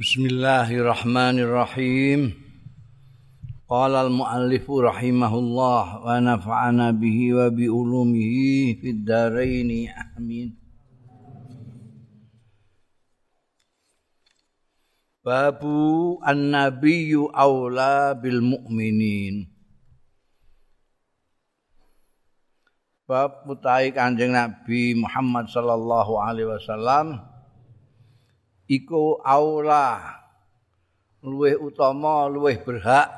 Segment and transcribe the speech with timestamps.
[0.00, 2.32] Bismillahirrahmanirrahim.
[3.68, 10.56] Qala al-muallif rahimahullah wa nafa'ana bihi wa bi ulumihi fid dharain amin.
[15.20, 19.52] Babu an-nabiyyu aula bil mu'minin.
[23.04, 27.29] Bab mutai Kanjeng Nabi Muhammad sallallahu alaihi wasallam
[28.70, 30.22] iku aula.
[31.20, 33.10] Luweh utama luweh berhak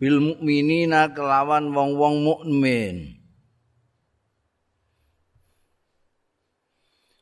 [0.00, 3.20] bil mukminina kelawan wong-wong mukmin.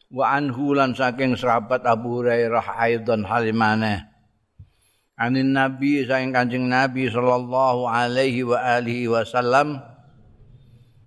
[0.09, 4.09] Wa anhu lan saking sahabat Abu Hurairah aidan halimane
[5.21, 9.85] anin nabi saking kanjeng nabi sallallahu alaihi wa alihi wasallam.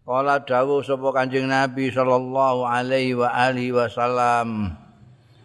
[0.04, 4.76] Kala dawuh sapa Kanjeng Nabi sallallahu alaihi wa alihi wasallam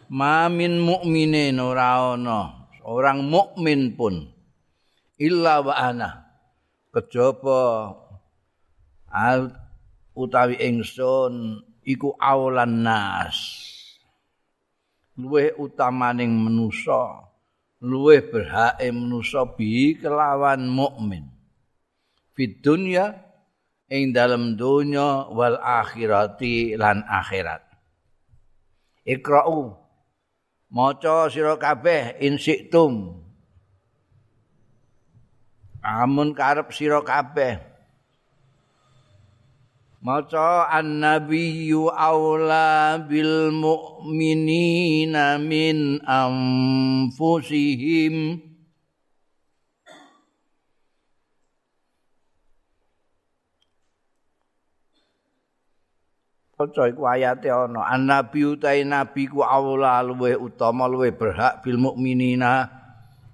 [0.08, 4.28] Mamin mukminin ora ana orang mukmin pun.
[5.20, 6.10] Illa wa ana.
[6.88, 7.92] Kejaba
[10.16, 13.36] utawi ingsun iku aulan nas.
[15.14, 17.28] Luweh utamaning manusa.
[17.78, 21.38] Luweh berhake manusa bi kelawan mukmin
[22.38, 23.18] fid dunya
[23.90, 27.66] ing dalam donya wal akhirati lan akhirat.
[29.02, 29.74] Ikra'u
[30.72, 33.20] maca sira kabeh insiktum.
[35.84, 37.60] Amun karep sira kabeh.
[39.98, 47.28] Maca annabiyyu aula bil mu'minina min anfusihim
[56.58, 57.86] Kaca iku ayate ana.
[57.86, 62.66] Annabi utahe nabi ku aula luweh utama luweh berhak bil mukminina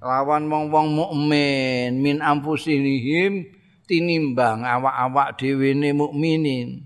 [0.05, 3.48] lawan wong-wong mukmin min ampusihim
[3.89, 6.85] tinimbang awak-awak dhewe ne mukminin.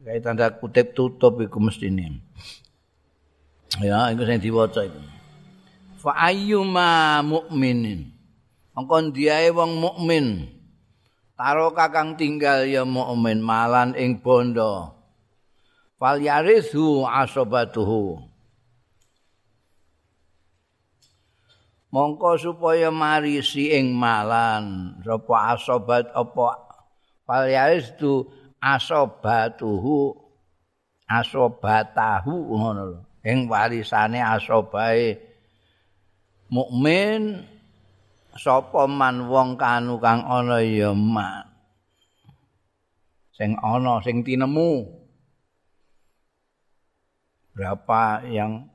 [0.00, 2.24] Kayak tanda kutip tutup iku mestine.
[3.84, 4.96] Ya, iku sing diwaca iku.
[6.00, 8.08] Fa ayyuma mukminin.
[8.72, 10.48] Mongko diae wong mukmin.
[11.40, 14.92] Taro kakang tinggal ya mukmin malan ing bondo.
[15.96, 18.20] Fal yarithu asobatuhu.
[21.88, 26.60] Mongko supaya marisi ing malan sapa asobat apa
[27.24, 28.28] fal yarithu
[28.60, 30.12] asobatuhu
[31.08, 33.00] asobatahu ngono lho.
[33.24, 35.16] Ing warisane asobae
[36.52, 37.48] mukmin
[38.38, 41.48] sapa man wong kanu kang ana ya man.
[43.34, 44.84] Sing ana sing tinemu.
[47.56, 48.70] Berapa yang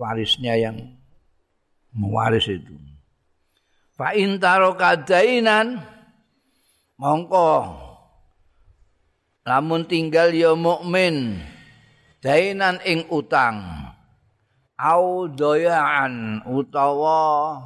[0.00, 0.98] warisnya yang
[1.92, 2.74] mewaris itu.
[3.98, 5.82] Fa intaro kadainan
[6.98, 7.84] mongko.
[9.48, 11.40] Lamun tinggal ya mukmin
[12.20, 13.88] dainan ing utang.
[14.78, 17.58] Au doyaan utawa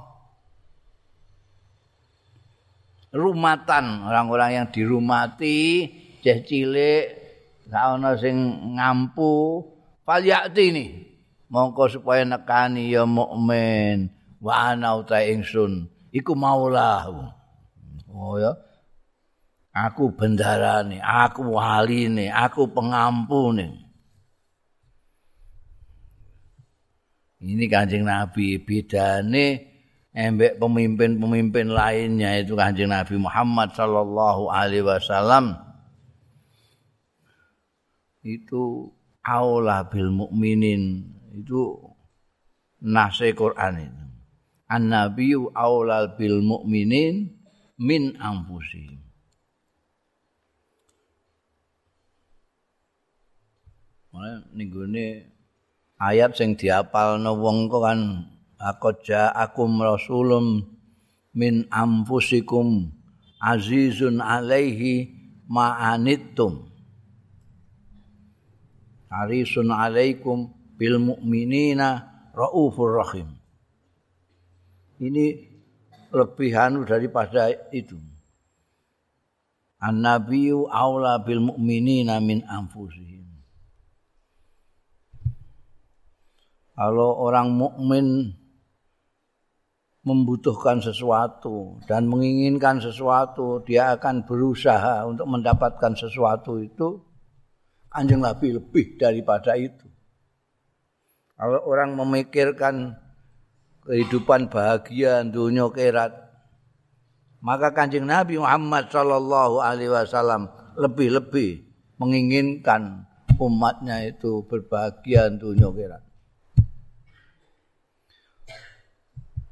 [3.13, 4.09] rumatan.
[4.09, 5.87] Orang-orang yang dirumati
[6.25, 7.05] jeh cilik
[7.69, 8.37] gak ana sing
[8.75, 9.63] ngampu.
[10.03, 10.87] Falyati ini
[11.47, 14.11] mongko supaya nekani ya mukmin.
[14.43, 15.87] Wa ana uta ingsun.
[16.11, 17.31] Iku maulahu.
[18.11, 18.53] Oh ya.
[19.73, 23.83] Aku bendarane aku waline aku pengampune
[27.43, 29.72] ini kanjeng nabi bedane
[30.13, 35.57] embek pemimpin-pemimpin lainnya itu Kanjeng Nabi Muhammad sallallahu alaihi wasallam.
[38.23, 38.93] Itu
[39.25, 41.11] aula bil mukminin.
[41.33, 41.81] Itu
[42.85, 44.05] nase Quran itu.
[44.69, 47.33] An nabiyyu aula bil mukminin
[47.81, 49.01] min anfusihim.
[54.13, 55.25] Mana nih
[55.97, 58.29] ayat sing diapalno wong kok kan
[58.63, 60.63] Laqad ja'akum rasulun
[61.35, 62.95] min anfusikum
[63.43, 65.11] azizun alaihi
[65.51, 66.71] ma'anittum.
[69.11, 72.07] Harisun alaikum bil mu'minina
[72.39, 73.35] raufur rahim.
[75.03, 75.43] Ini
[76.15, 77.99] lebihan daripada itu.
[79.83, 83.27] An-nabiyyu aula bil mu'minina min anfusihim.
[86.73, 88.39] Kalau orang mukmin
[90.03, 96.99] membutuhkan sesuatu dan menginginkan sesuatu, dia akan berusaha untuk mendapatkan sesuatu itu.
[97.93, 99.85] Kanjeng Nabi lebih daripada itu.
[101.37, 102.97] Kalau orang memikirkan
[103.85, 106.15] kehidupan bahagia dunia kerat,
[107.43, 110.49] maka kanjeng Nabi Muhammad Shallallahu Alaihi Wasallam
[110.79, 111.67] lebih-lebih
[111.99, 113.05] menginginkan
[113.37, 116.12] umatnya itu berbahagia dunia kerat.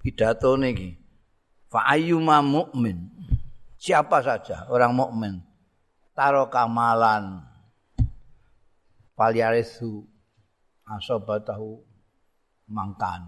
[0.01, 0.97] Pidato niki,
[1.69, 3.05] fa'ayyuma mu'min,
[3.77, 5.45] siapa saja orang mukmin,
[6.17, 7.45] taro kamalan,
[9.13, 10.09] falyarisu
[10.89, 11.85] asobatahu.
[12.71, 13.27] Mangkan.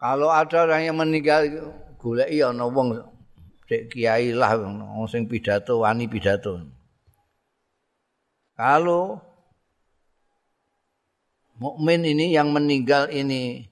[0.00, 1.44] Kalau ada orang yang meninggal
[2.00, 3.04] goleki ana wong
[3.68, 6.64] sik kiai lah wong sing pidato wani pidato.
[8.56, 9.20] Kalau
[11.60, 13.69] mukmin ini yang meninggal ini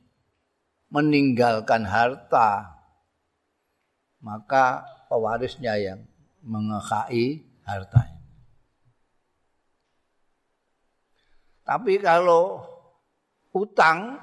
[0.89, 2.79] meninggalkan harta
[4.19, 6.01] maka pewarisnya yang
[6.43, 8.19] mengekai hartanya.
[11.69, 12.65] Tapi kalau
[13.53, 14.17] utang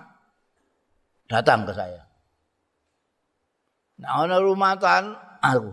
[1.29, 2.01] datang ke saya.
[4.01, 5.71] Nah, ana rumatan aku.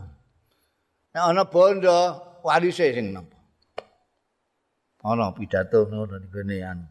[1.16, 3.40] Nah, ana bondo warise sing nampa.
[5.02, 6.86] Ana pidato ngono ngene anu.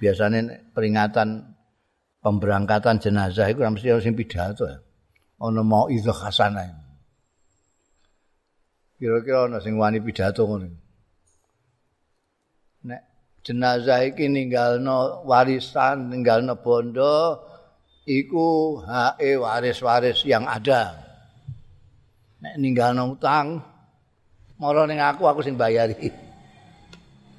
[0.00, 1.53] Biasanya peringatan
[2.24, 4.80] pemberangkatan jenazah itu mesti harus pidato ya.
[5.36, 6.72] Ana mau itu hasanah.
[8.96, 10.72] Kira-kira ana sing wani pidato ngono.
[12.84, 13.00] nek
[13.44, 17.44] jenazah iki ninggalno warisan, ninggalno bondo
[18.08, 20.96] iku hae waris-waris yang ada.
[22.40, 23.60] Nek ninggalno utang
[24.56, 26.08] mara ning aku aku sing bayari.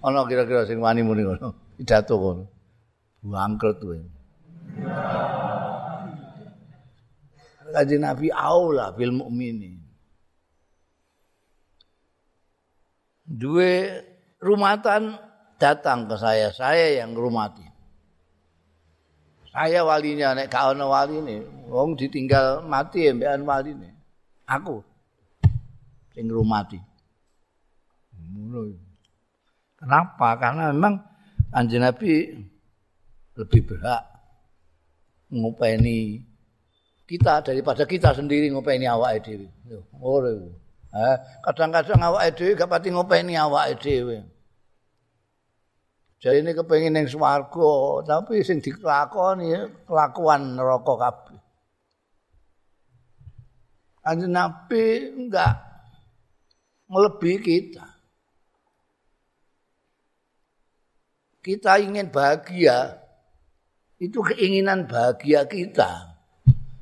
[0.05, 1.49] Ana kira-kira sing wani muni ngono.
[1.73, 2.43] Pidato ngono.
[3.25, 4.14] Bangkrut kuwi.
[7.75, 9.83] Kaji Nabi aula bil mukminin.
[13.27, 13.99] Dua
[14.39, 15.19] rumatan
[15.59, 17.67] datang ke saya, saya yang rumati.
[19.51, 23.91] Saya walinya nek gak ono waline, wong ditinggal mati mbekan waline.
[24.47, 24.79] Aku
[26.15, 26.79] sing rumati.
[29.75, 30.39] Kenapa?
[30.39, 30.95] Karena memang
[31.51, 32.39] Kanjeng Nabi
[33.35, 34.14] lebih berhak
[35.31, 36.21] ngopeni
[37.05, 39.47] kita daripada kita sendiri ngopeni awake dhewe.
[40.01, 40.33] Ora.
[40.95, 44.17] Eh, kadang-kadang awake dhewe gak pati ngopeni awake dhewe.
[46.25, 51.39] Jadi ini kepengen yang swargo, tapi sing dikelakoni kelakuan neraka kabeh.
[54.01, 55.53] Kanjeng Nabi enggak
[56.89, 57.85] melebihi kita.
[61.45, 63.04] Kita ingin bahagia,
[63.99, 66.15] itu keinginan bahagia kita.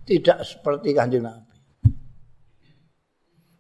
[0.04, 1.56] Tidak seperti kanjeng Nabi.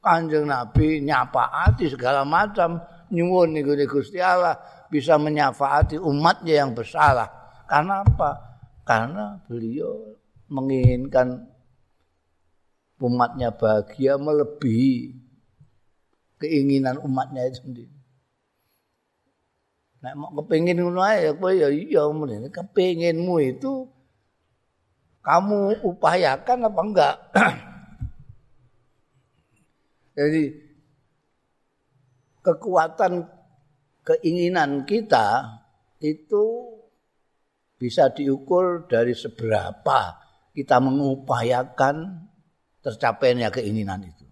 [0.03, 2.83] Kanjeng Nabi nyapaati segala macam
[3.13, 4.59] nyuwun niku Gusti Allah
[4.91, 7.31] bisa menyafaati umatnya yang bersalah.
[7.69, 8.31] Karena apa?
[8.83, 10.19] Karena beliau
[10.51, 11.47] menginginkan
[12.99, 15.15] umatnya bahagia melebihi
[16.43, 18.02] keinginan umatnya itu sendiri.
[20.03, 23.87] Nek mau kepengin ngono ae kowe ya iya mrene kepenginmu itu
[25.23, 27.15] kamu upayakan apa enggak?
[30.19, 30.43] Jadi
[32.43, 33.23] kekuatan
[34.03, 35.47] keinginan kita
[36.03, 36.75] itu
[37.79, 40.19] bisa diukur dari seberapa
[40.51, 42.27] kita mengupayakan
[42.83, 44.27] tercapainya keinginan itu.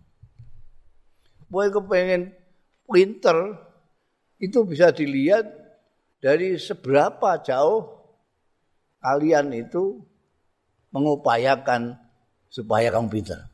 [1.47, 2.35] Boy kepengen
[2.83, 3.55] pinter
[4.43, 5.60] itu bisa dilihat
[6.21, 7.89] dari seberapa jauh
[9.01, 9.97] kalian itu
[10.93, 11.97] mengupayakan
[12.45, 13.49] supaya kamu pinter.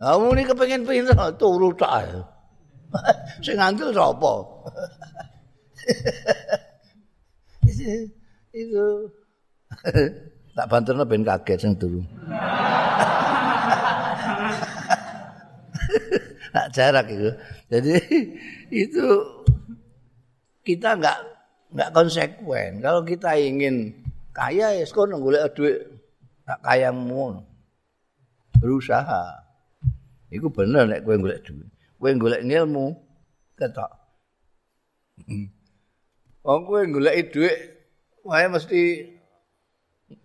[0.00, 2.24] Kamu ini kepengen pinter, turu tak.
[3.44, 4.32] sing ngandel sapa?
[8.56, 8.86] itu
[10.56, 12.00] tak banterno ben kaget sing turu.
[16.48, 17.30] Nak jarak itu.
[17.68, 17.94] Jadi
[18.72, 19.04] itu
[20.68, 21.16] kita enggak
[21.72, 22.84] enggak konsekuen.
[22.84, 23.96] Kalau kita ingin
[24.36, 25.80] kaya ya sekono golek duit
[26.44, 27.40] tak kaya ngono.
[28.60, 29.48] Berusaha.
[30.28, 31.72] Iku bener nek kowe golek duit.
[31.96, 32.92] kowe golek ilmu
[33.56, 33.88] ketok.
[36.44, 37.56] Wong kowe golek dhuwit
[38.28, 39.08] wae mesti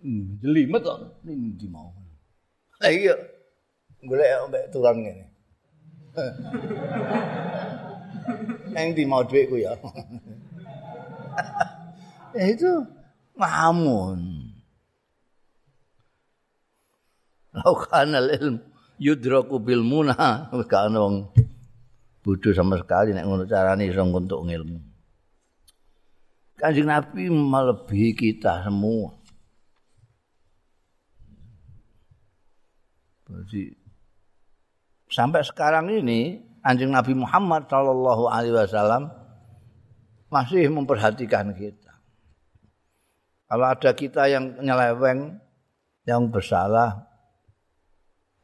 [0.03, 1.95] hmm, jelimet kok ndi mau.
[2.83, 3.15] Lah iya
[4.03, 5.25] golek mbek turun ngene.
[8.73, 9.77] Yang di mau duitku ya.
[12.37, 12.71] eh itu
[13.37, 14.49] ngamun.
[17.53, 18.61] Laukanal ilmu
[18.97, 20.49] yudraku bil munah.
[20.65, 21.29] Kalau
[22.23, 24.79] bodho sama sekali nek ngono carane iso nguntuk ilmu.
[26.55, 29.11] Kanjeng Nabi melebihi kita semua.
[33.27, 33.75] Jadi
[35.09, 39.11] sampai sekarang ini anjing Nabi Muhammad Shallallahu Alaihi Wasallam
[40.31, 41.93] masih memperhatikan kita.
[43.51, 45.37] Kalau ada kita yang nyeleweng,
[46.09, 47.05] yang bersalah,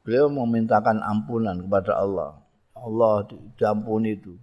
[0.05, 2.37] beliau memintakan ampunan kepada Allah.
[2.77, 3.25] Allah
[3.57, 4.37] diampuni itu.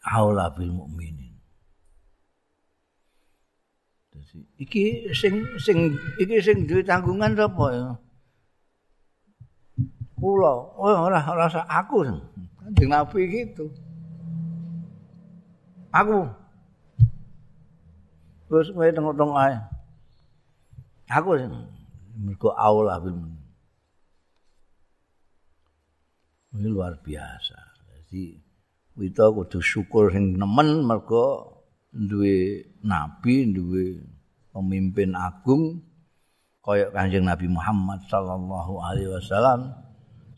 [0.00, 1.34] Aula bil mukminin.
[4.56, 7.88] Iki sing sing iki sing duwe tanggungan sapa ya?
[10.20, 12.04] Kula, oh ora ora aku.
[12.60, 13.72] Kanjeng Nabi gitu.
[15.96, 16.28] Aku.
[18.52, 19.56] Terus wae tengok-tengok ae.
[21.10, 21.34] Aku
[22.20, 23.16] mergo aula bil
[26.50, 27.56] Ini luar biasa.
[27.88, 28.34] Jadi
[28.98, 31.56] kita kudu syukur sing nemen mergo
[31.88, 34.02] duwe nabi, duwe
[34.50, 35.80] pemimpin agung
[36.60, 39.72] kaya Kanjeng Nabi Muhammad sallallahu alaihi wasallam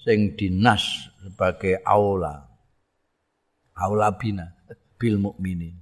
[0.02, 2.47] sing dinas sebagai aula
[3.78, 4.50] aula bina
[4.99, 5.78] bil mukminin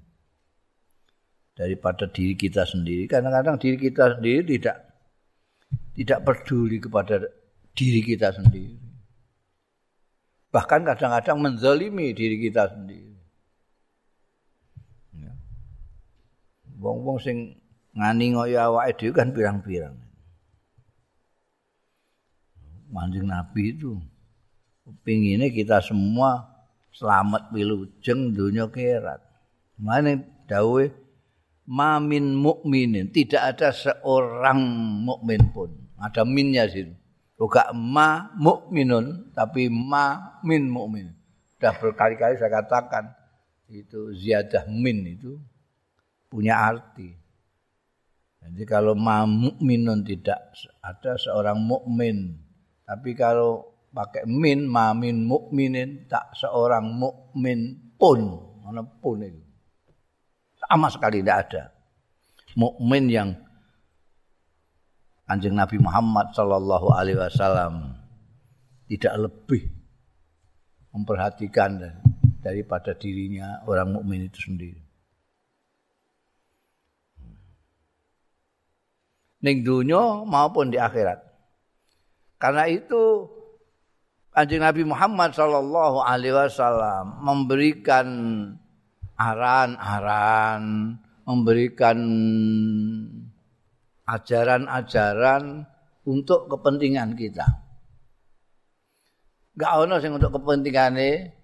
[1.57, 4.91] daripada diri kita sendiri kadang-kadang diri kita sendiri tidak
[5.95, 7.21] tidak peduli kepada
[7.75, 8.79] diri kita sendiri.
[10.51, 13.15] Bahkan kadang-kadang menzalimi diri kita sendiri.
[16.81, 17.61] Wong-wong sing
[17.93, 20.01] ngani ngoyo awake dhewe kan pirang-pirang.
[22.91, 23.97] Manjing Nabi itu
[25.07, 26.51] pinginnya kita semua
[26.91, 29.23] selamat wilujeng dunia kerat.
[29.79, 30.19] Mana
[30.51, 30.91] dawe
[31.71, 34.59] mamin mukminin tidak ada seorang
[35.07, 35.71] mukmin pun.
[35.97, 36.91] Ada minnya sih.
[37.39, 41.15] Bukan ma mukminun tapi ma min mukmin.
[41.57, 43.17] Sudah berkali-kali saya katakan
[43.71, 45.39] itu ziyadah min itu
[46.29, 47.17] punya arti.
[48.41, 50.41] Jadi kalau mukminun tidak
[50.81, 52.41] ada seorang mukmin,
[52.91, 58.19] tapi kalau pakai min mamin mukminin tak seorang mukmin pun,
[58.67, 59.39] mana pun itu.
[60.59, 61.63] Sama sekali tidak ada.
[62.59, 63.31] Mukmin yang
[65.31, 67.95] Anjing Nabi Muhammad Shallallahu Alaihi Wasallam
[68.91, 69.71] tidak lebih
[70.91, 71.79] memperhatikan
[72.43, 74.91] daripada dirinya orang mukmin itu sendiri.
[79.41, 81.30] ning dunia maupun di akhirat.
[82.41, 83.29] Karena itu
[84.33, 88.09] Kanjeng Nabi Muhammad sallallahu alaihi wasallam memberikan
[89.21, 90.97] aran-aran,
[91.29, 91.99] memberikan
[94.09, 95.69] ajaran-ajaran
[96.09, 97.45] untuk kepentingan kita.
[99.61, 101.37] Gak ono sing untuk kepentingane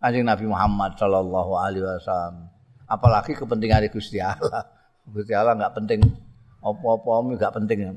[0.00, 2.48] Kanjeng Nabi Muhammad sallallahu alaihi wasallam.
[2.88, 4.64] Apalagi kepentingan Gusti Allah.
[5.04, 6.00] Gusti Allah enggak penting
[6.64, 7.92] apa-apa gak penting.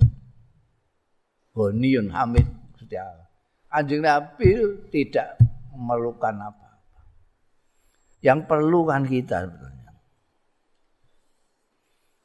[1.51, 3.27] Boniyun Hamid Gusti Allah.
[3.71, 4.51] Anjing Nabi
[4.91, 5.39] tidak
[5.71, 6.99] memerlukan apa-apa.
[8.19, 9.91] Yang perlu kan kita sebetulnya.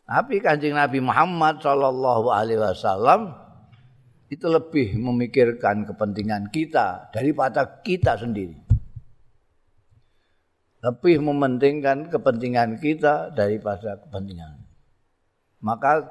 [0.06, 3.34] Tapi kanjeng Nabi Muhammad Shallallahu Alaihi Wasallam
[4.30, 8.58] itu lebih memikirkan kepentingan kita daripada kita sendiri.
[10.82, 14.62] Lebih mementingkan kepentingan kita daripada kepentingan.
[15.58, 16.06] Maka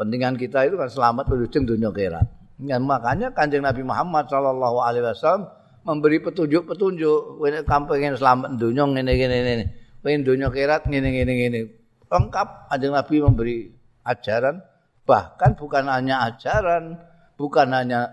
[0.00, 2.24] kepentingan kita itu kan selamat berujung dunia akhirat.
[2.64, 5.52] Ya, makanya kanjeng Nabi Muhammad Shallallahu Alaihi Wasallam
[5.84, 7.36] memberi petunjuk-petunjuk.
[7.68, 9.66] Kamu pengen selamat dunia ini ini ini.
[10.00, 11.60] Pengen dunia akhirat ini ini ini.
[12.08, 13.56] Lengkap kanjeng Nabi memberi
[14.08, 14.64] ajaran.
[15.04, 16.96] Bahkan bukan hanya ajaran,
[17.36, 18.08] bukan hanya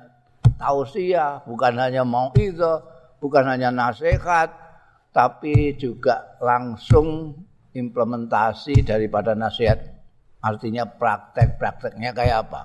[0.59, 2.83] tausiah, bukan hanya mau itu,
[3.23, 4.51] bukan hanya nasihat,
[5.15, 7.37] tapi juga langsung
[7.71, 9.96] implementasi daripada nasihat
[10.47, 12.61] Artinya praktek-prakteknya kayak apa?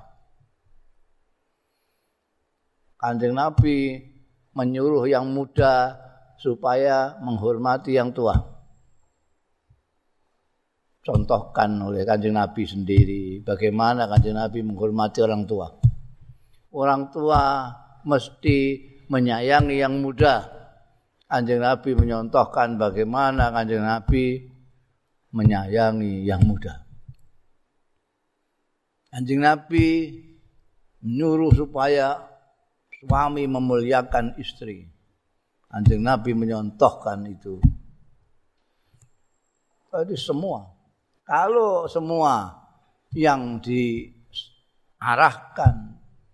[2.95, 3.99] Kanjeng Nabi
[4.55, 5.99] menyuruh yang muda
[6.39, 8.39] supaya menghormati yang tua.
[11.03, 15.67] Contohkan oleh kanjeng Nabi sendiri bagaimana kanjeng Nabi menghormati orang tua.
[16.71, 17.67] Orang tua
[18.07, 18.79] mesti
[19.11, 20.47] menyayangi yang muda.
[21.27, 24.47] Kanjeng Nabi menyontohkan bagaimana kanjeng Nabi
[25.35, 26.82] menyayangi yang muda.
[29.13, 30.09] Anjing Nabi
[31.05, 32.17] menyuruh supaya
[32.97, 34.89] suami memuliakan istri.
[35.69, 37.61] Anjing Nabi menyontohkan itu.
[39.93, 40.65] Jadi semua.
[41.21, 42.57] Kalau semua
[43.13, 43.93] yang diarahkan,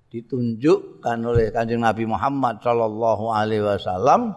[0.07, 4.31] ditunjukkan oleh kanjeng Nabi Muhammad Shallallahu Alaihi Wasallam,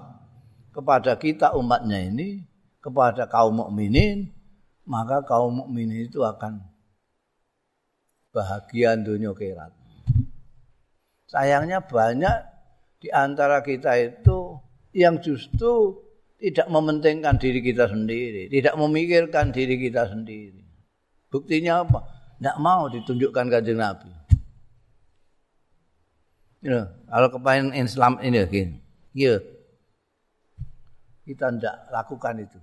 [0.75, 2.43] kepada kita umatnya ini,
[2.83, 4.35] kepada kaum mukminin,
[4.83, 6.72] maka kaum mukminin itu akan
[8.33, 9.71] bahagia dunia akhirat.
[11.29, 12.37] Sayangnya banyak
[13.01, 14.57] di antara kita itu
[14.97, 16.01] yang justru
[16.41, 20.65] tidak mementingkan diri kita sendiri, tidak memikirkan diri kita sendiri.
[21.31, 22.05] Buktinya apa?
[22.37, 24.11] Tidak mau ditunjukkan kanjeng Nabi.
[26.63, 28.77] Ya, kalau kepengen Islam ini gini,
[29.15, 29.39] ya,
[31.27, 32.59] kita tidak lakukan itu.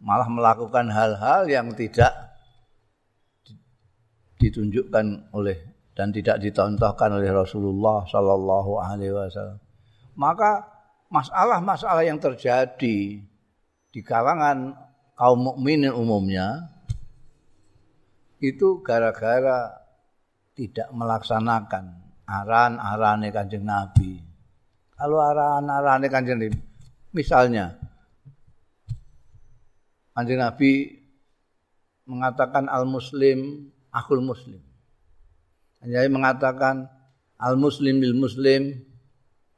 [0.00, 2.35] Malah melakukan hal-hal yang tidak
[4.36, 9.58] ditunjukkan oleh dan tidak ditontohkan oleh Rasulullah Sallallahu Alaihi Wasallam.
[10.16, 10.64] Maka
[11.08, 13.20] masalah-masalah yang terjadi
[13.88, 14.76] di kalangan
[15.16, 16.68] kaum mukminin umumnya
[18.36, 19.72] itu gara-gara
[20.52, 21.96] tidak melaksanakan
[22.28, 24.20] arahan-arahan kanjeng Nabi.
[24.92, 26.60] Kalau arahan-arahan kanjeng Nabi,
[27.16, 27.72] misalnya
[30.12, 31.00] kanjeng Nabi
[32.04, 34.60] mengatakan al-muslim akul muslim.
[35.80, 36.84] Jadi mengatakan
[37.40, 38.76] al muslim bil muslim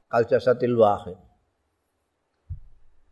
[0.07, 1.19] kal jasadil wahid.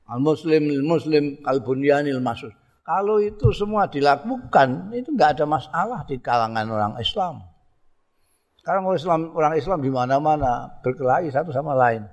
[0.06, 2.54] Al muslim bil muslim kal bunyanil masus.
[2.87, 7.42] Kalau itu semua dilakukan, itu enggak ada masalah di kalangan orang Islam.
[8.62, 12.06] Sekarang orang Islam, orang Islam di mana-mana berkelahi satu sama lain.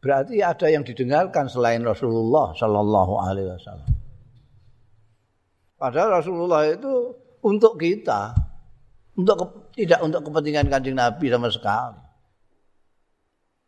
[0.00, 4.05] Berarti ada yang didengarkan selain Rasulullah Shallallahu Alaihi Wasallam.
[5.76, 7.12] Padahal Rasulullah itu
[7.44, 8.32] untuk kita,
[9.20, 12.00] untuk tidak untuk kepentingan kanjeng Nabi sama sekali,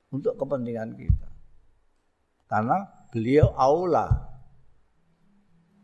[0.09, 1.29] untuk kepentingan kita.
[2.49, 2.81] Karena
[3.13, 4.09] beliau aula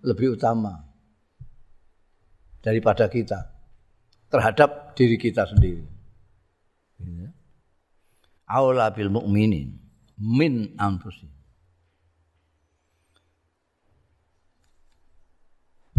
[0.00, 0.80] lebih utama
[2.64, 3.52] daripada kita
[4.32, 5.84] terhadap diri kita sendiri.
[8.48, 9.76] Aula bil mukminin
[10.16, 11.33] min anfusih.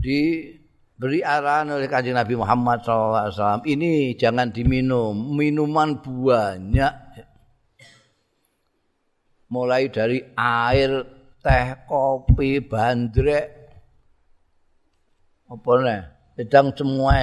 [0.05, 6.93] Diberi arahan oleh kanjeng Nabi Muhammad SAW ini jangan diminum minuman banyak.
[9.49, 11.01] Mulai dari air
[11.41, 13.49] teh kopi bandrek.
[15.45, 16.01] Apa nih
[16.37, 17.21] sedang semua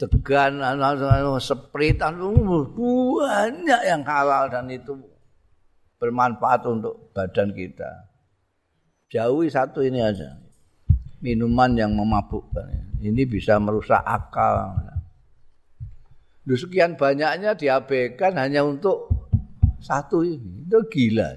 [0.00, 0.58] degan
[1.38, 4.96] sprit banyak yang halal dan itu
[6.00, 8.08] bermanfaat untuk badan kita.
[9.12, 10.41] Jauhi satu ini aja
[11.22, 12.98] minuman yang memabukkan.
[12.98, 14.74] Ini bisa merusak akal.
[16.42, 19.06] Duh, sekian banyaknya diabaikan hanya untuk
[19.78, 20.66] satu ini.
[20.66, 21.30] Itu gila.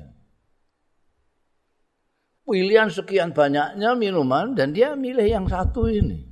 [2.46, 6.26] Pilihan sekian banyaknya minuman dan dia milih yang satu ini.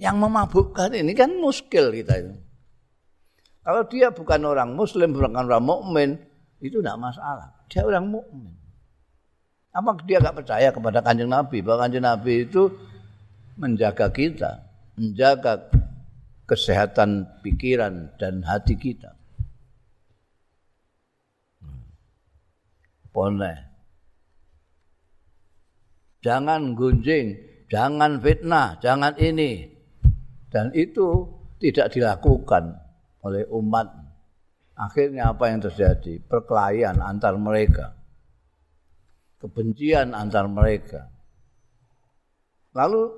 [0.00, 2.32] Yang memabukkan ini kan muskil kita itu.
[3.60, 6.10] Kalau dia bukan orang muslim, bukan orang mukmin,
[6.60, 7.64] itu tidak masalah.
[7.68, 8.59] Dia orang mukmin.
[9.70, 12.74] Apa dia nggak percaya kepada kanjeng Nabi bahwa kanjeng Nabi itu
[13.54, 14.66] menjaga kita,
[14.98, 15.70] menjaga
[16.50, 19.14] kesehatan pikiran dan hati kita.
[23.14, 23.70] Boleh.
[26.20, 27.38] Jangan gunjing,
[27.70, 29.70] jangan fitnah, jangan ini.
[30.50, 31.30] Dan itu
[31.62, 32.74] tidak dilakukan
[33.22, 33.86] oleh umat.
[34.74, 36.18] Akhirnya apa yang terjadi?
[36.26, 37.99] Perkelahian antar mereka
[39.40, 41.08] kebencian antar mereka.
[42.76, 43.10] Lalu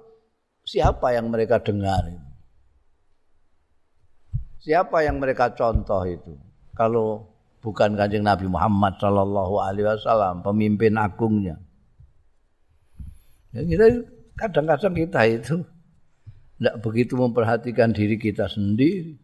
[0.64, 2.06] siapa yang mereka dengar
[4.62, 6.38] Siapa yang mereka contoh itu?
[6.78, 7.26] Kalau
[7.58, 11.58] bukan kanjeng Nabi Muhammad Shallallahu Alaihi Wasallam, pemimpin agungnya.
[13.50, 14.06] Ya, kita
[14.38, 15.66] kadang-kadang kita itu
[16.62, 19.18] tidak begitu memperhatikan diri kita sendiri.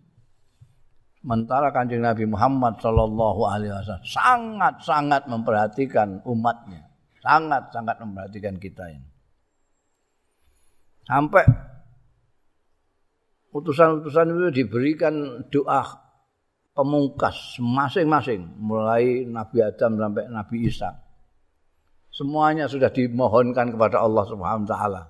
[1.22, 6.87] Sementara kanjeng Nabi Muhammad Shallallahu Alaihi Wasallam sangat-sangat memperhatikan umatnya
[7.22, 9.08] sangat-sangat memperhatikan kita ini.
[11.08, 11.44] Sampai
[13.54, 15.82] utusan-utusan itu diberikan doa
[16.76, 20.94] pemungkas masing-masing mulai Nabi Adam sampai Nabi Isa.
[22.12, 25.02] Semuanya sudah dimohonkan kepada Allah Subhanahu wa taala.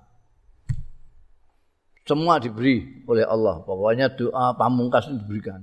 [2.09, 3.61] Semua diberi oleh Allah.
[3.61, 5.61] Pokoknya doa pamungkas diberikan.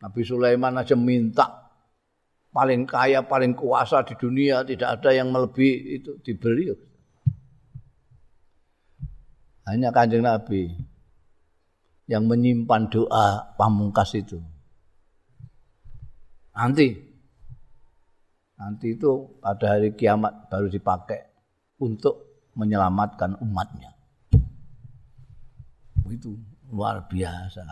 [0.00, 1.59] Nabi Sulaiman aja minta
[2.50, 6.70] paling kaya, paling kuasa di dunia, tidak ada yang melebihi itu diberi.
[9.70, 10.66] Hanya kanjeng Nabi
[12.10, 14.42] yang menyimpan doa pamungkas itu.
[16.50, 16.90] Nanti,
[18.58, 21.22] nanti itu pada hari kiamat baru dipakai
[21.78, 23.94] untuk menyelamatkan umatnya.
[26.10, 26.34] Itu
[26.74, 27.62] luar biasa.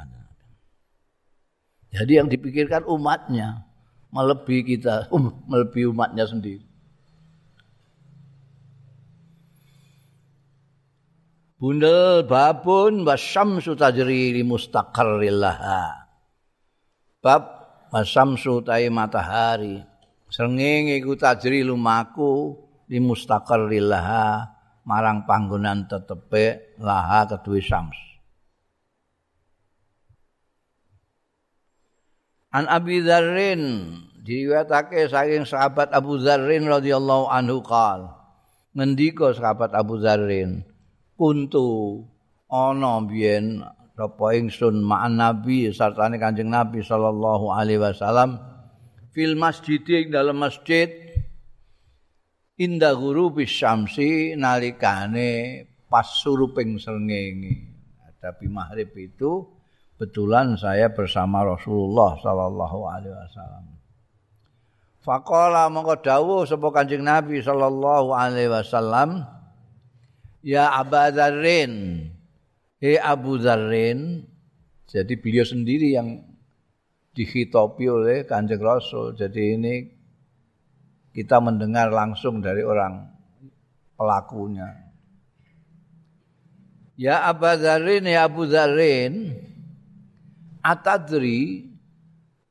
[1.91, 3.68] Jadi yang dipikirkan umatnya
[4.13, 6.65] melebihi kita, um, melebihi umatnya sendiri.
[11.59, 16.07] Bundel babun wasyamsu tajri li mustaqarrillaha.
[17.19, 17.43] Bab
[17.91, 19.83] wasyamsu tai matahari.
[20.31, 22.55] Srengenge iku tajri lumaku
[22.87, 24.55] li mustaqarrillaha
[24.87, 28.08] marang panggonan tetepe laha kedue syams.
[32.49, 33.93] An Abi Dzarrin
[34.25, 38.09] diriwayatake saking sahabat Abu Dzarrin radhiyallahu anhu qal.
[38.73, 40.65] Ngendika sahabat Abu Dzarrin,
[41.19, 42.05] kuntu
[42.49, 43.61] ana biyen
[43.99, 48.39] sapa ingsun ma'an Nabi sartane Kanjeng Nabi sallallahu alaihi wasallam
[49.11, 50.87] fil masjid ing dalam masjid
[52.55, 57.67] inda ghurubi syamsi nalikane pas suruping srengenge
[58.39, 59.58] bi maghrib itu
[59.99, 63.67] Kebetulan saya bersama Rasulullah sallallahu alaihi wasallam.
[65.03, 69.27] Faqala mongko dawuh sapa Kanjeng Nabi sallallahu alaihi wasallam,
[70.39, 71.75] "Ya Abu Dzarrin,
[72.79, 74.23] he Abu Dzarrin."
[74.87, 76.23] Jadi beliau sendiri yang
[77.11, 79.19] dikhitopi oleh Kanjeng Rasul.
[79.19, 79.75] Jadi ini
[81.11, 83.03] kita mendengar langsung dari orang
[83.99, 84.95] pelakunya.
[86.95, 89.35] Ya Abu Dzarrin, ya Abu Dzarrin,
[90.69, 91.65] atadri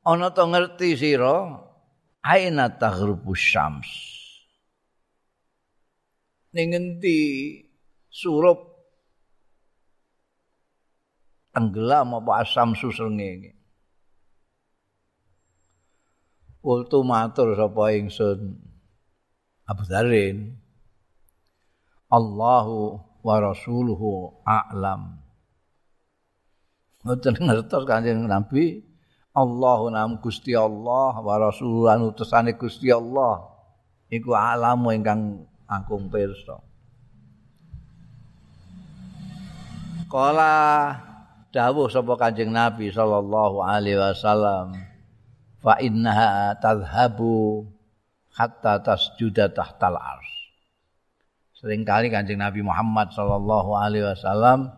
[0.02, 1.62] ana to ngerti sira
[2.26, 3.86] aina taghrubu syams.
[6.50, 7.20] Ning endi
[8.10, 8.66] surup?
[11.54, 13.58] Tenggelam apa asam susrenge
[16.62, 18.60] Ultu matur sapa ingsun.
[19.68, 20.56] Abu Dharin
[22.08, 25.27] Allahu wa rasuluhu a'lam
[27.08, 28.84] Mboten ngertos Kanjeng Nabi
[29.32, 33.48] Allahu nam Gusti Allah wa Rasulullah utusane Gusti Allah
[34.12, 36.60] iku alamu ingkang angkung pirsa.
[40.12, 40.52] Kala
[41.48, 44.76] dawuh sapa Kanjeng Nabi sallallahu alaihi wasallam
[45.64, 47.64] fa innaha tadhhabu
[48.36, 50.28] hatta tasjuda tahtal ars.
[51.56, 54.76] Seringkali Kanjeng Nabi Muhammad sallallahu alaihi wasallam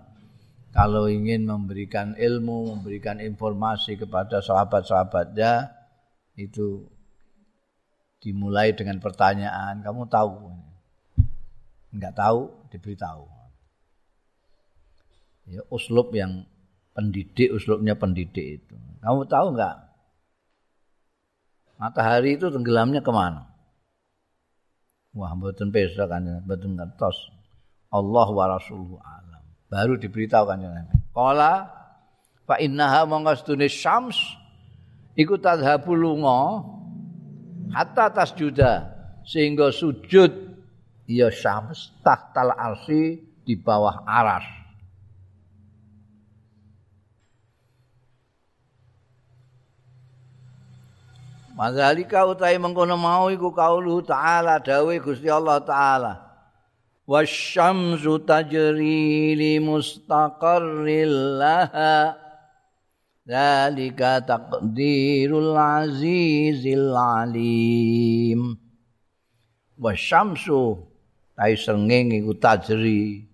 [0.70, 5.66] kalau ingin memberikan ilmu, memberikan informasi kepada sahabat-sahabatnya
[6.38, 6.86] itu
[8.22, 10.54] dimulai dengan pertanyaan, kamu tahu?
[11.90, 13.26] Enggak tahu, diberitahu.
[15.50, 16.46] Ya, uslub yang
[16.94, 18.76] pendidik, uslubnya pendidik itu.
[19.02, 19.90] Kamu tahu enggak?
[21.82, 23.50] Matahari itu tenggelamnya ke mana?
[25.18, 27.34] Wah, betul pesa kan, betul ngertos.
[27.90, 29.02] Allah wa Rasuluhu
[29.70, 30.98] baru diberitahu kanjeng Nabi.
[31.14, 31.70] Qala
[32.44, 34.18] fa innaha mangastune syams
[35.14, 36.66] iku tadhabu lunga
[37.70, 38.90] hatta tasjuda
[39.22, 40.34] sehingga sujud
[41.06, 44.44] ya syams tahtal arsi di bawah aras.
[51.60, 56.29] Mazalika utai mengkono mau iku kaulu ta'ala dawe Gusti Allah ta'ala.
[57.10, 62.14] Wasyamsu tajri li mustaqarril laha
[63.26, 68.54] dzalika taqdirul azizil alim
[69.74, 70.86] wasyamsu
[71.34, 73.26] tai srengenge iku tajri.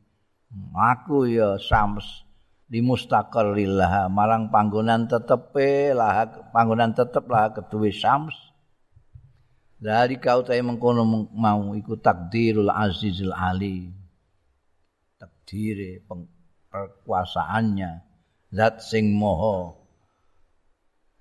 [0.72, 2.24] Aku ya sams
[2.64, 8.45] di mustaqarril laha marang panggonan tetepe laha panggonan tetep lah keduwe sams
[9.76, 11.04] dari kau tahu mengkono
[11.36, 13.92] mau ikut takdirul azizul ali.
[15.20, 16.04] Takdire
[16.72, 17.90] perkuasaannya.
[18.56, 19.76] Zat sing moho.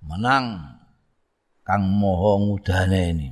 [0.08, 0.80] Menang.
[1.66, 3.30] Kang moho ngudane ini.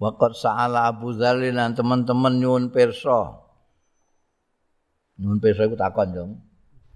[0.00, 3.36] Wakat sa'ala Abu Zalin dan teman-teman nyun perso.
[5.20, 6.49] Nyun perso itu takon dong.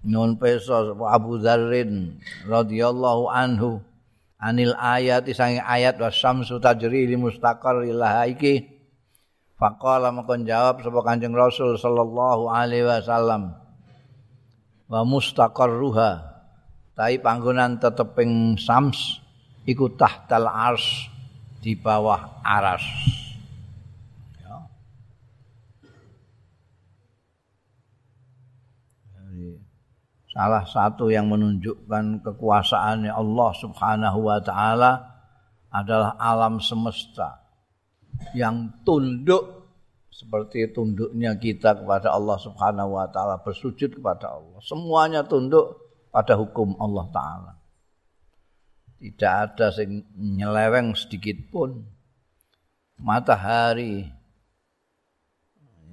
[0.05, 3.81] Nun peso Abu Dzarrin radhiyallahu anhu
[4.37, 8.69] anil ayat sange ayat wa syamsu tajri li mustaqar ilaha iki.
[9.57, 13.57] Faqala makon jawab sapa Kanjeng Rasul sallallahu alaihi wasallam
[14.85, 16.37] wa mustaqarruha.
[16.93, 19.19] Tai panggonan teteping sams
[19.65, 21.09] iku tahtal ars
[21.65, 22.85] di bawah aras
[30.35, 34.99] salah satu yang menunjukkan kekuasaannya Allah Subhanahu wa taala
[35.71, 37.39] adalah alam semesta
[38.35, 39.63] yang tunduk
[40.11, 44.59] seperti tunduknya kita kepada Allah Subhanahu wa taala, bersujud kepada Allah.
[44.63, 45.75] Semuanya tunduk
[46.11, 47.53] pada hukum Allah taala.
[48.95, 51.83] Tidak ada yang nyeleweng sedikit pun.
[52.95, 54.07] Matahari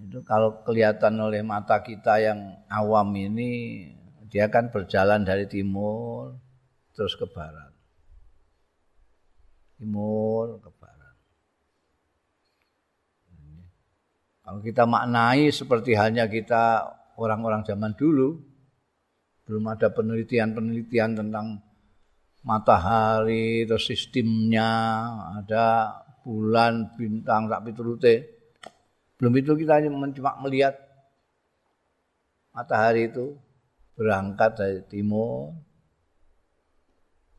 [0.02, 3.50] itu kalau kelihatan oleh mata kita yang awam ini
[4.32, 6.32] dia kan berjalan dari timur
[6.96, 7.68] terus ke barat.
[9.76, 11.16] Timur ke barat.
[14.40, 16.80] Kalau kita maknai seperti halnya kita
[17.20, 18.40] orang-orang zaman dulu,
[19.44, 21.60] belum ada penelitian-penelitian tentang
[22.40, 24.72] matahari, terus sistemnya,
[25.44, 25.92] ada
[26.24, 28.14] bulan, bintang, tak piturute.
[29.20, 30.74] Belum itu kita hanya cuma melihat
[32.56, 33.36] matahari itu
[34.02, 35.54] berangkat dari timur,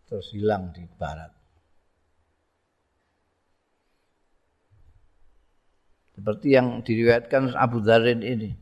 [0.08, 1.36] terus hilang di barat.
[6.16, 8.56] Seperti yang diriwayatkan Abu Dharin ini.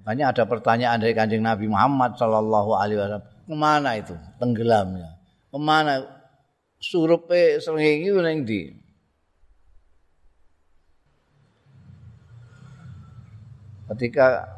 [0.00, 5.14] Makanya ada pertanyaan dari kanjeng Nabi Muhammad Shallallahu Alaihi Wasallam ke mana itu tenggelamnya
[5.54, 6.02] ke mana
[6.82, 8.62] surupe srengenge ning ndi
[13.94, 14.55] ketika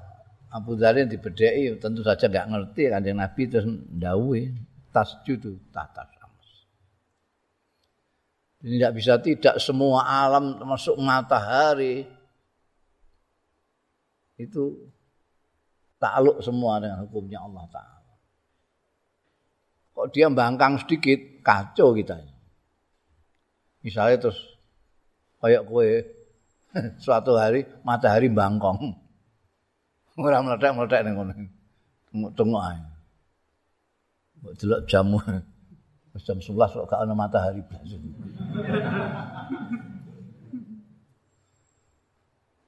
[0.48, 4.48] Abu Dharin dibedai tentu saja nggak ngerti kan yang Nabi terus ndawuhi
[4.88, 6.48] tasjudu tata sams.
[8.64, 12.08] Ini tidak bisa tidak semua alam termasuk matahari
[14.38, 14.88] itu
[15.98, 17.98] takluk semua dengan hukumnya Allah Ta'ala.
[19.98, 22.22] kok dia bangkang sedikit kacau kita
[23.82, 24.38] misalnya terus
[25.42, 26.06] kayak kue
[27.02, 29.07] suatu hari matahari bangkong
[30.18, 31.32] ora meledak-meledak ning ngono.
[32.10, 32.80] Tengok-tengok ae.
[34.42, 35.06] Mbok delok jam.
[36.12, 37.94] Wis jam 11 kok gak ana matahari blas.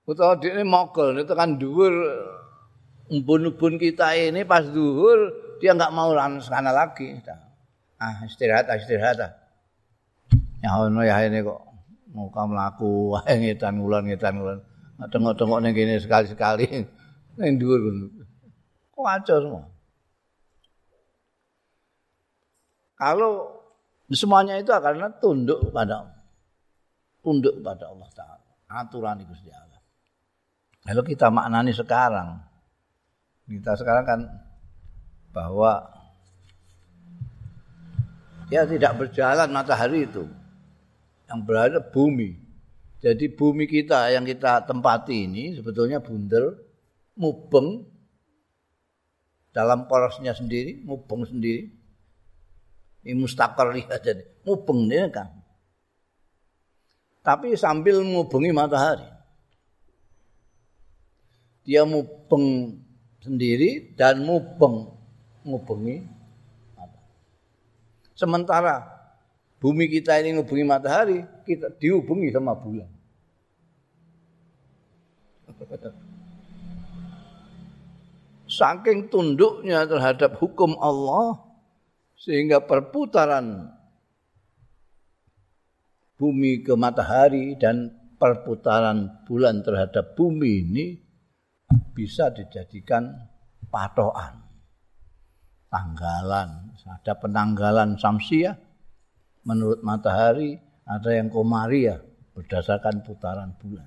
[0.06, 1.94] Utawa dhekne mokel tekan dhuwur
[3.10, 7.18] embun-embun kita ini pas duhur dia nggak mau lan sana lagi.
[8.00, 9.18] Ah istirahat, ah, istirahat.
[9.22, 9.32] Ah.
[10.62, 11.60] Ya ono ya ini kok
[12.10, 14.58] mau muka melaku, ngetan ulan, ngetan ulan.
[15.10, 16.99] Tengok-tengok ning kene sekali-sekali.
[17.38, 18.10] Ning dhuwur.
[18.94, 19.64] Kok aja semua.
[23.00, 23.60] Kalau
[24.12, 26.04] semuanya itu karena tunduk pada
[27.24, 28.48] tunduk pada Allah Taala.
[28.70, 29.80] Aturan itu Allah.
[30.84, 32.40] Kalau kita maknani sekarang,
[33.48, 34.20] kita sekarang kan
[35.30, 35.90] bahwa
[38.50, 40.26] dia tidak berjalan matahari itu
[41.30, 42.34] yang berada bumi.
[43.00, 46.58] Jadi bumi kita yang kita tempati ini sebetulnya bundel,
[47.20, 47.85] mubeng
[49.52, 51.68] dalam porosnya sendiri, mubeng sendiri.
[53.04, 55.28] Ini mustakar lihat jadi mubeng ini kan.
[57.20, 59.04] Tapi sambil mubengi matahari.
[61.68, 62.80] Dia mubeng
[63.20, 64.96] sendiri dan mubeng
[65.44, 66.20] ngubengi
[68.20, 68.85] Sementara
[69.56, 72.85] bumi kita ini ngubungi matahari, kita dihubungi sama bulan.
[78.50, 81.38] Saking tunduknya terhadap hukum Allah
[82.18, 83.70] sehingga perputaran
[86.18, 90.86] bumi ke matahari dan perputaran bulan terhadap bumi ini
[91.94, 93.14] bisa dijadikan
[93.70, 94.50] patokan
[95.70, 98.58] tanggalan, ada penanggalan samsiah
[99.46, 102.02] menurut matahari, ada yang komaria
[102.34, 103.86] berdasarkan putaran bulan.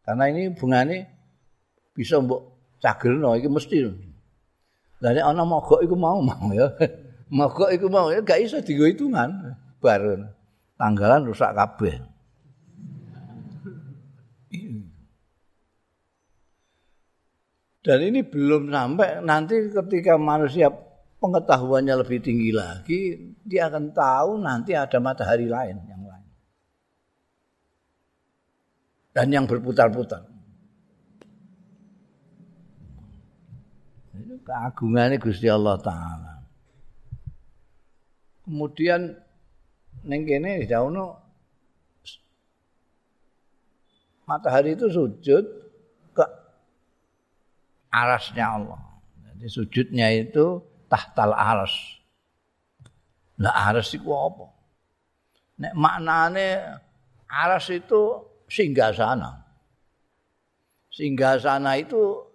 [0.00, 0.98] Karena ini bungane
[1.92, 2.53] bisa mbok
[2.84, 3.88] cagerno iki mesti.
[5.00, 6.68] Lah nek ana mogok iku mau mau ya.
[7.32, 10.04] Mogok iku mau ya gak iso digo hitungan bar
[10.76, 12.04] tanggalan rusak kabeh.
[17.84, 20.72] Dan ini belum sampai nanti ketika manusia
[21.20, 23.00] pengetahuannya lebih tinggi lagi,
[23.44, 26.28] dia akan tahu nanti ada matahari lain yang lain.
[29.12, 30.33] Dan yang berputar-putar.
[34.44, 36.44] Itu keagungannya Gusti Allah Ta'ala.
[38.44, 39.16] Kemudian
[40.04, 40.68] neng kene
[44.28, 45.48] matahari itu sujud
[47.88, 48.84] arasnya Allah.
[49.32, 50.60] Jadi sujudnya itu
[50.92, 51.72] tahtal aras.
[53.40, 54.44] Lah aras itu apa?
[55.56, 56.48] Nek maknane
[57.32, 59.40] aras itu singgah sana.
[60.92, 62.33] Singgah sana itu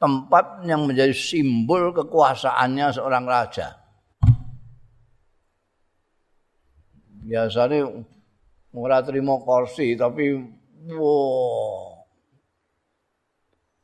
[0.00, 3.76] tempat yang menjadi simbol kekuasaannya seorang raja.
[7.20, 7.84] Biasanya
[8.72, 10.40] ora terima kursi tapi
[10.96, 12.00] wow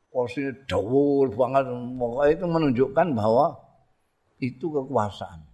[0.09, 1.69] kursi dawur banget.
[1.69, 3.53] Pokoknya itu menunjukkan bahwa
[4.41, 5.45] itu kekuasaan.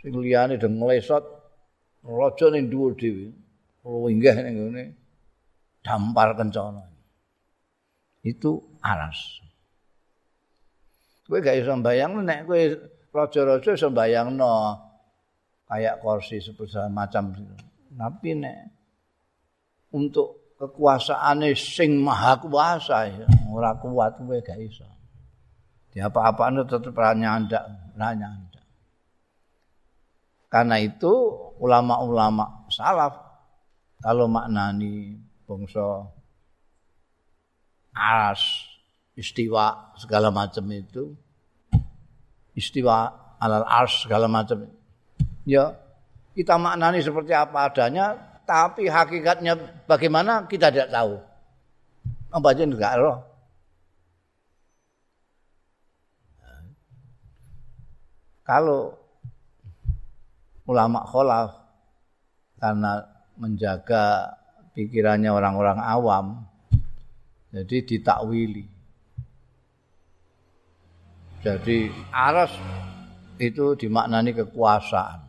[0.00, 1.20] Sing liyane deng nglesot
[2.00, 3.36] raja ning dhuwur dhewe.
[3.84, 4.84] Winggah ning ngene.
[5.84, 6.92] Dampar kencana
[8.22, 9.42] itu aras
[11.32, 12.60] kowe gak iso bayang nek kowe
[13.12, 14.76] raja-raja iso bayangno
[15.64, 17.32] kayak kursi seperti macam.
[17.92, 18.58] Tapi nek
[19.96, 24.84] untuk kekuasaane sing maha kuasa ya ora kuat kowe gak iso.
[25.88, 27.64] Di apa-apaan tetep nyandak
[27.96, 28.64] nyandak.
[30.52, 31.12] Karena itu
[31.64, 33.16] ulama-ulama salaf
[34.04, 35.16] kalau maknani
[35.48, 36.12] bangsa
[37.94, 38.66] aras
[39.14, 41.12] istiwa segala macam itu.
[42.52, 44.68] Istiwa alal ars segala macam
[45.48, 45.72] ya
[46.36, 48.12] kita maknani seperti apa adanya
[48.44, 51.16] tapi hakikatnya bagaimana kita tidak tahu.
[52.32, 53.32] Apa aja enggak roh
[58.42, 58.94] kalau
[60.66, 61.56] ulama kholaf
[62.58, 63.02] karena
[63.38, 64.36] menjaga
[64.76, 66.26] pikirannya orang-orang awam
[67.52, 68.64] jadi ditakwili
[71.42, 72.54] jadi aras
[73.42, 75.26] itu dimaknani kekuasaan.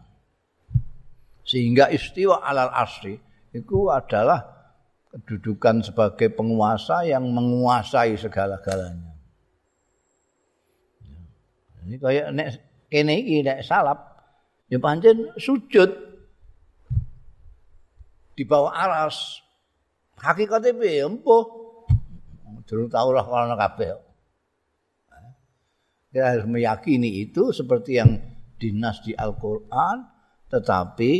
[1.41, 3.17] Sehingga istiwa alal asri
[3.49, 4.45] itu adalah
[5.09, 9.11] kedudukan sebagai penguasa yang menguasai segala-galanya.
[11.83, 12.47] Ini kayak nek
[12.87, 13.99] kene iki nek salap
[14.71, 15.89] ya pancen sujud
[18.37, 19.41] di bawah aras.
[20.21, 21.62] Hakikate piye empuh.
[22.61, 24.13] Durung tau kalau kabeh.
[26.13, 28.21] Kita harus meyakini itu seperti yang
[28.61, 30.05] dinas di Al-Quran,
[30.45, 31.11] tetapi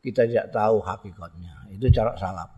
[0.00, 1.68] kita tidak tahu hakikatnya.
[1.76, 2.50] Itu cara salap.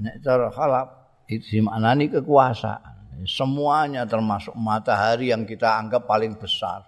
[0.00, 0.88] Nek cara salap
[1.28, 3.24] itu dimaknani kekuasaan.
[3.28, 6.84] Semuanya termasuk matahari yang kita anggap paling besar.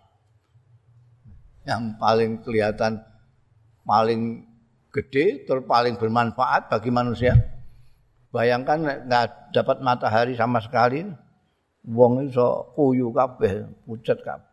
[1.64, 3.00] Yang paling kelihatan
[3.84, 4.44] paling
[4.92, 7.32] gede, terus paling bermanfaat bagi manusia.
[8.28, 11.00] Bayangkan nggak dapat matahari sama sekali,
[11.88, 14.48] wong iso kuyu kabeh, pucet kabeh.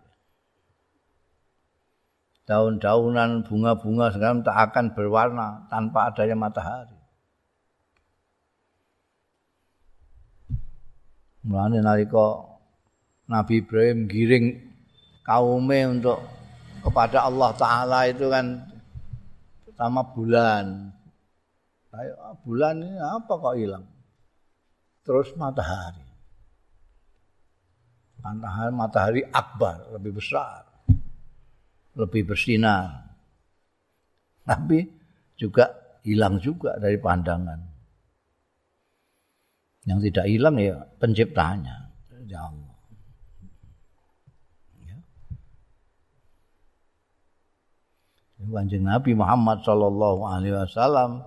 [2.46, 6.96] Daun-daunan, bunga-bunga sekarang tak akan berwarna tanpa adanya matahari.
[11.46, 12.42] Mulane nalika
[13.30, 14.66] Nabi Ibrahim giring
[15.26, 16.22] kaume untuk
[16.86, 18.62] kepada Allah Ta'ala itu kan
[19.66, 20.95] pertama bulan.
[21.96, 23.86] Ayo, bulan ini apa kok hilang?
[25.08, 26.04] Terus matahari.
[28.26, 30.66] matahari matahari akbar lebih besar.
[31.96, 33.16] Lebih bersinar.
[34.44, 34.84] Tapi
[35.40, 35.72] juga
[36.04, 37.60] hilang juga dari pandangan.
[39.86, 41.76] Yang tidak hilang ya penciptanya.
[42.26, 42.76] Ya Allah.
[48.46, 49.66] Kanjeng Nabi Muhammad
[50.54, 51.24] Wasallam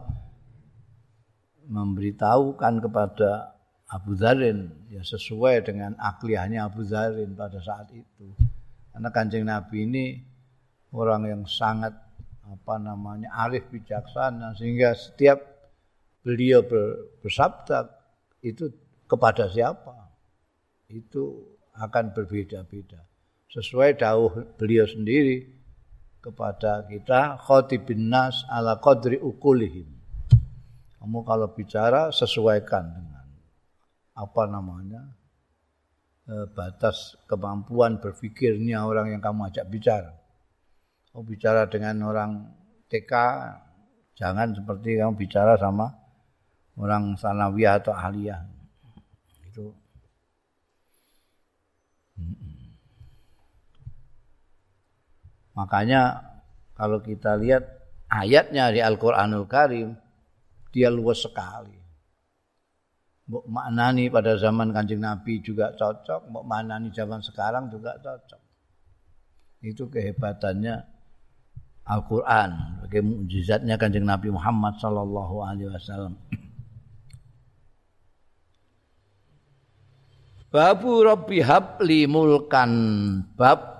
[1.68, 8.32] memberitahukan kepada Abu Zarin ya sesuai dengan akliahnya Abu Zarin pada saat itu.
[8.92, 10.06] Karena Kanjeng Nabi ini
[10.92, 11.92] orang yang sangat
[12.48, 15.40] apa namanya arif bijaksana sehingga setiap
[16.24, 16.64] beliau
[17.20, 17.88] bersabda
[18.44, 18.72] itu
[19.04, 20.08] kepada siapa?
[20.88, 23.04] Itu akan berbeda-beda.
[23.48, 25.48] Sesuai dawuh beliau sendiri
[26.20, 29.97] kepada kita khatibin nas ala qadri ukulihim
[30.98, 33.26] kamu kalau bicara sesuaikan dengan
[34.18, 35.02] apa namanya
[36.26, 40.12] eh, batas kemampuan berpikirnya orang yang kamu ajak bicara.
[41.14, 42.50] Oh bicara dengan orang
[42.90, 43.12] TK
[44.18, 45.94] jangan seperti kamu bicara sama
[46.74, 48.42] orang sanawiyah atau aliyah.
[49.46, 49.70] Itu
[55.58, 56.22] Makanya
[56.78, 57.66] kalau kita lihat
[58.06, 59.98] ayatnya di Al-Qur'anul Karim
[60.78, 61.74] dia luas sekali.
[63.26, 68.40] Mbok maknani pada zaman Kanjeng Nabi juga cocok, mbok maknani zaman sekarang juga cocok.
[69.66, 70.78] Itu kehebatannya
[71.82, 76.14] Al-Qur'an, sebagai mukjizatnya Kanjeng Nabi Muhammad sallallahu alaihi wasallam.
[80.48, 82.72] Babu Rabbi habli mulkan
[83.36, 83.76] bab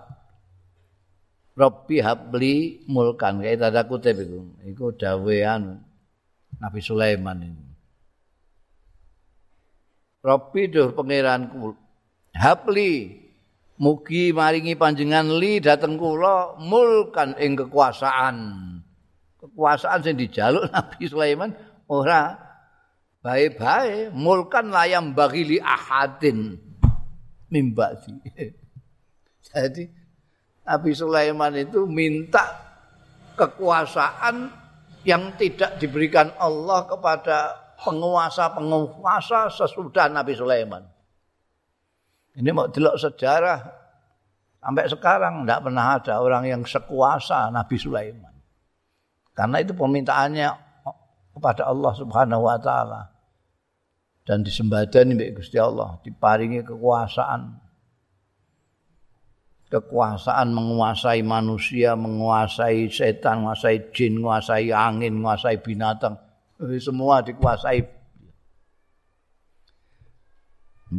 [1.57, 4.45] Rabbi habli mulkan kayak tanda kutip itu.
[4.69, 5.88] Iku dawean
[6.59, 7.67] Nabi Sulaiman ini.
[10.19, 11.79] Rabbi duh pangeranku
[12.35, 13.23] hapli
[13.79, 18.37] mugi maringi panjenengan li dateng kula mulkan ing kekuasaan
[19.39, 21.55] kekuasaan sing dijaluk Nabi Sulaiman
[21.87, 22.35] ora
[23.23, 26.59] bae-bae mulkan layam bagili ahadin
[27.47, 28.15] mimbati.
[29.49, 29.87] Jadi
[30.67, 32.45] Nabi Sulaiman itu minta
[33.39, 34.58] kekuasaan
[35.09, 40.85] yang tidak diberikan Allah kepada penguasa-penguasa sesudah Nabi Sulaiman.
[42.37, 43.59] Ini mau delok sejarah
[44.61, 48.37] sampai sekarang tidak pernah ada orang yang sekuasa Nabi Sulaiman.
[49.33, 50.49] Karena itu permintaannya
[51.33, 53.09] kepada Allah Subhanahu wa taala.
[54.29, 57.65] Dan disembadani mbek Gusti Allah, diparingi kekuasaan.
[59.69, 66.17] Kekuasaan menguasai manusia, menguasai setan, menguasai jin, menguasai angin, menguasai binatang.
[66.81, 67.85] Semua dikuasai.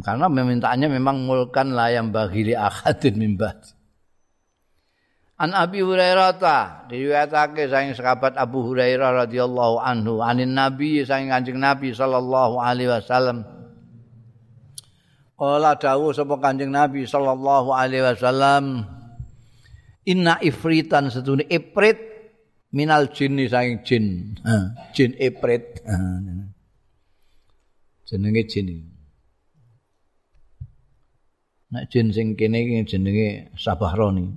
[0.06, 3.74] Karena memintaannya memang mulkan layam bagi akadin mimbat.
[5.40, 11.58] An Abi Hurairah ta diriwayatake saking sahabat Abu Hurairah radhiyallahu anhu anin Nabi saking Kanjeng
[11.58, 13.59] Nabi sallallahu alaihi wasallam.
[15.40, 18.84] Qala dawuh sapa Kanjeng Nabi sallallahu alaihi wasallam
[20.04, 21.96] Inna ifritan setune ifrit
[22.76, 24.36] minal jinni saking jin.
[24.92, 25.80] Jin ifrit.
[28.04, 28.84] Jenenge jin.
[31.70, 34.28] Nek jin sing kene iki jenenge Sabahroni.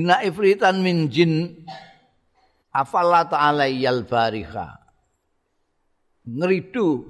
[0.00, 1.60] Inna ifritan min jin
[2.72, 4.85] afalla alayyal bariha.
[6.26, 7.06] Ngridu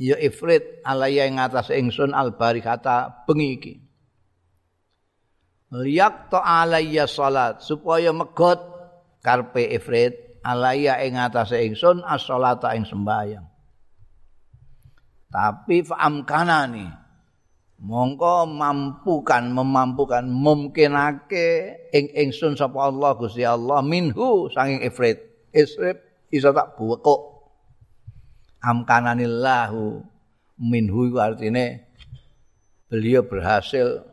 [0.00, 3.74] ya ifrit alayya ing atas ingsun al barikata bengi iki.
[5.70, 8.58] Liyak to alayya salat supaya megot
[9.22, 13.46] karpe ifrit alayya ing atas ingsun as-salata ing sembahyang.
[15.30, 16.90] Tapi fa'amkana nih.
[17.80, 21.48] Mongko mampukan memampukan mungkinake
[21.96, 25.16] ing ingsun sapa Allah Gusti Allah minhu saking ifrit.
[25.54, 27.29] Ifrit iso tak buwekuk.
[28.60, 30.04] Amkananillahu
[30.60, 31.80] minhu itu artinya
[32.92, 34.04] beliau berhasil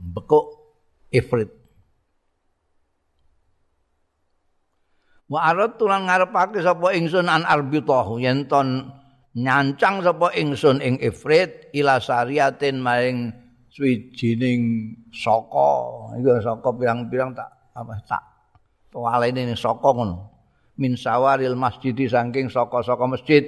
[0.00, 0.48] bekuk
[1.12, 1.52] ifrit.
[5.28, 8.88] Wa arad tulan ngarepake sapa ingsun an arbitahu yen ton
[9.34, 13.32] nyancang sapa ingsun ing ifrit ila sariatin maring
[13.72, 15.72] swijining saka
[16.22, 18.22] iku saka pirang-pirang tak apa tak
[18.94, 20.30] tuwalene ning saka ngono
[20.78, 23.42] min sawaril masjid saking saka-saka masjid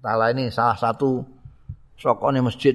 [0.00, 1.22] tala ini salah satu
[1.96, 2.74] sokone masjid.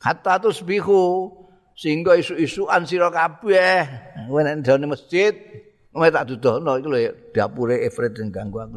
[0.00, 1.30] Hatta tusbihu
[1.74, 3.84] sehingga isu-isuan sira kabeh.
[4.30, 5.34] Kowe nek ndone masjid
[5.90, 7.00] kowe tak dudono iku lho
[7.32, 8.76] dapure ifrit sing ganggu aku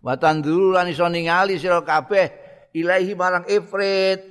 [0.00, 2.32] wa tanduru lan iso ningali sira kabeh
[2.72, 4.24] ilahi marang ifrit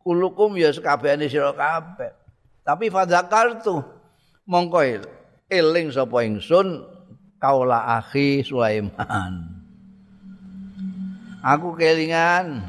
[0.00, 2.12] kulukum ya sekabehane sira kabeh.
[2.64, 3.84] Tapi fadzakartu
[4.48, 4.80] mongko
[5.52, 6.80] eling sapa ingsun
[7.44, 9.52] kaula akhi Sulaiman
[11.44, 12.64] aku kelingan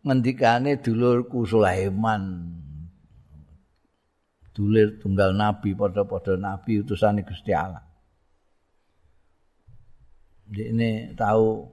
[0.00, 2.56] ngendikane dulurku Sulaiman
[4.56, 7.80] dulir tunggal nabi padha-padha nabi utusane Gusti Allah.
[10.50, 11.64] Ini tahu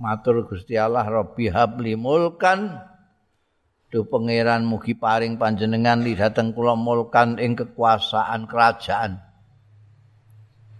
[0.00, 2.80] matur Gusti Allah Rabbi habli mulkan
[3.92, 9.31] do pangeran mugi paring panjenengan li dateng kula mulkan ing kekuasaan kerajaan.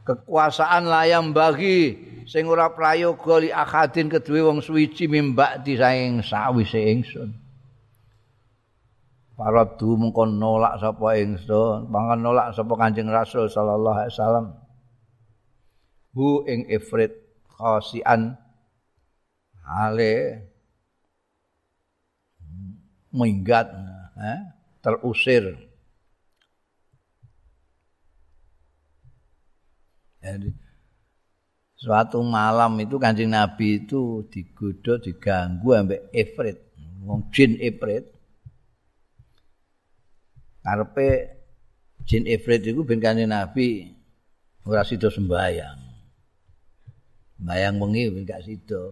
[0.02, 1.94] Kekuasaan layam bagi
[2.26, 7.30] sing ora prayoga li akadin kedue wong suwiji mimbak di saing sawise ingsun.
[9.32, 14.46] para du mengko nolak sapa ingsun mangkon nolak sapa Kanjeng Rasul sallallahu alaihi wasallam.
[16.14, 17.14] Hu ing ifrit
[17.50, 18.38] khasian.
[19.62, 20.46] Ale.
[23.12, 23.68] Minggat
[24.16, 24.40] eh,
[24.80, 25.71] terusir
[30.22, 30.48] jadi
[31.74, 36.62] suatu malam itu kancing nabi itu digodok diganggu ambek ifrit
[37.02, 38.06] wong jin ifrit
[40.62, 41.42] karepe
[42.06, 43.90] jin ifrit iku ben kanjeng Nabi
[44.66, 45.80] ora sida sembayang.
[47.38, 48.82] Sembayang wengi ben gak sida.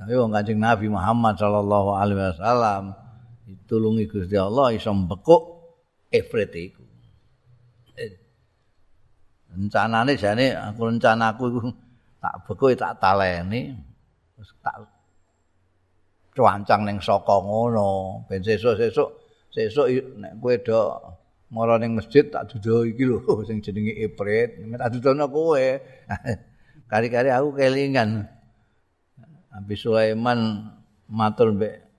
[0.00, 2.96] Tapi wong kanjeng Nabi Muhammad sallallahu alaihi wasallam
[3.44, 5.42] ditulungi Gusti Allah iso mbekuk
[6.12, 6.79] ifrit iku.
[9.50, 11.60] Rencanane jane aku rencanaku iku
[12.22, 13.74] tak bekuk tak taleni
[14.36, 14.76] terus tak
[16.34, 18.22] cuancang ning saka ngono.
[18.30, 19.08] Ben sesuk-sesuk
[19.50, 19.86] sesuk
[20.22, 20.80] nek kowe do
[21.50, 25.66] mara ning masjid tak dudu iki lho sing jenenge Iprit tak dudono kowe.
[26.90, 28.26] Kari-kari aku kelingan.
[29.50, 30.70] Nabi Sulaiman
[31.10, 31.90] matur mbek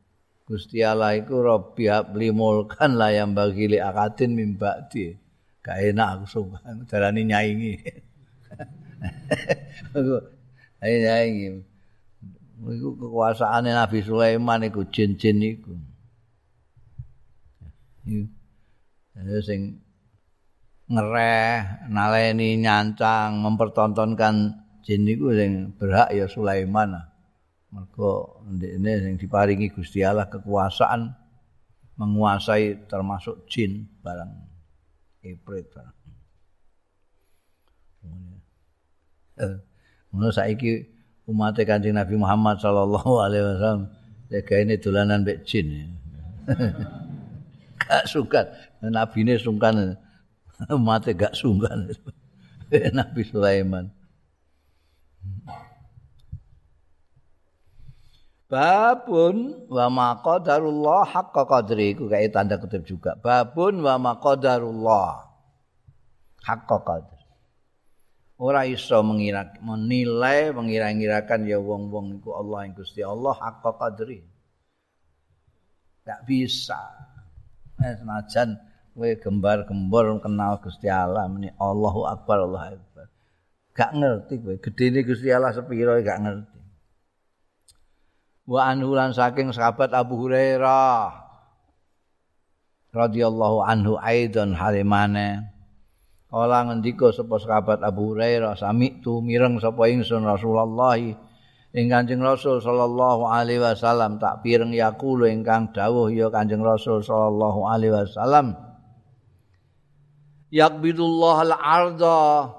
[0.47, 5.20] Gusti Allah iku Rabbi habli mulkan la yang bagi li akatin mim ba'di.
[5.61, 7.73] Gak enak aku sumpah darani nyaingi.
[9.93, 10.17] Aku
[10.81, 11.47] ayo nyaingi.
[12.61, 15.73] Iku kekuasaane Nabi Sulaiman iku jin-jin iku.
[18.09, 19.81] Iku sing
[20.89, 27.05] ngereh, naleni nyancang, mempertontonkan jin iku sing berhak ya Sulaiman.
[27.69, 31.13] Mergo ndekne sing diparingi Gusti Allah kekuasaan
[32.01, 34.50] menguasai termasuk jin barang
[35.25, 35.69] ibrit.
[39.41, 39.55] Eh,
[40.11, 40.85] ngono saiki
[41.29, 43.81] umat Kanjeng Nabi Muhammad sallallahu alaihi wasallam
[44.31, 45.95] ini dolanan mbek jin.
[47.81, 48.47] gak sungkan,
[48.79, 49.99] nabi ini sungkan,
[50.71, 51.91] umatnya gak sungkan.
[52.71, 53.91] Nabi Sulaiman.
[58.51, 63.15] Babun wa maqadarullah haqqa qadri iku kayak tanda kutip juga.
[63.15, 65.23] Babun wa maqadarullah
[66.43, 67.23] haqqa qadri.
[68.35, 74.19] Ora iso mengira menilai mengira-ngirakan ya wong-wong iku Allah yang Gusti Allah haqqa qadri.
[76.03, 76.91] Gak bisa.
[77.79, 78.59] Eh, senajan
[78.91, 83.07] kowe gembar-gembor kenal Gusti Allah meni Allahu Akbar Allahu Akbar.
[83.71, 86.50] Gak ngerti kowe gedene Gusti Allah sepiro gak ngerti.
[88.47, 91.13] Wa anhu lan saking sahabat Abu Hurairah
[92.91, 95.47] radhiyallahu anhu aidan halimane
[96.31, 100.95] kala ngendika sapa sahabat Abu Hurairah sami tu mireng sapa ingsun Rasulullah
[101.71, 107.67] ing Kanjeng Rasul sallallahu alaihi wasallam tak pireng yaqulu ingkang dawuh ya Kanjeng Rasul sallallahu
[107.67, 108.55] alaihi wasallam
[110.51, 112.51] Yaqbidullah al-arda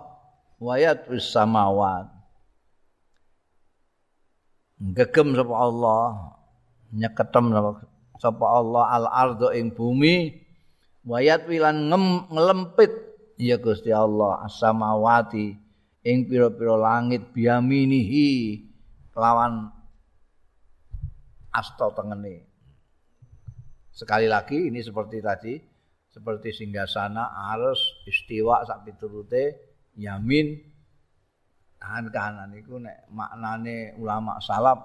[0.57, 2.12] wa yatwis samawat
[4.83, 6.03] gegem sapa Allah
[6.91, 7.55] nyeketem
[8.18, 10.35] sapa Allah al ardo ing bumi
[11.07, 11.87] wayat wilan
[12.30, 13.14] ngelempit.
[13.41, 15.57] Ya Gusti Allah as-samawati
[16.07, 18.61] ing pira-pira langit biaminihi
[19.18, 19.72] lawan
[21.51, 22.47] asta tengene.
[23.91, 25.55] Sekali lagi ini seperti tadi
[26.12, 29.45] seperti singgasana arus istiwa sak piturute
[29.97, 30.61] yamin
[31.83, 34.78] kanan iku nek maknane ulama salaf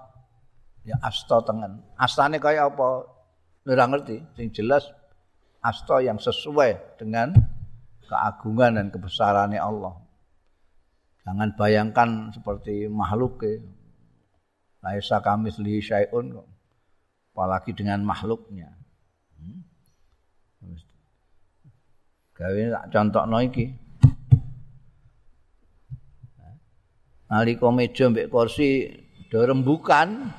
[0.82, 1.78] ya asta tengen.
[1.94, 3.06] Astane kaya apa?
[3.68, 4.18] Ora ngerti.
[4.34, 4.88] Sing jelas
[5.62, 7.36] asta yang sesuai dengan
[8.08, 9.94] keagungan dan kebesarannya Allah.
[11.22, 13.60] Jangan bayangkan seperti makhluk ke
[14.80, 16.32] laisa kamis li syai'un
[17.34, 18.72] apalagi dengan makhluknya.
[19.38, 19.60] Hmm?
[22.38, 23.66] gawe tak contohno iki
[27.28, 28.88] nalika meja mbek kursi
[29.28, 30.32] do rembukan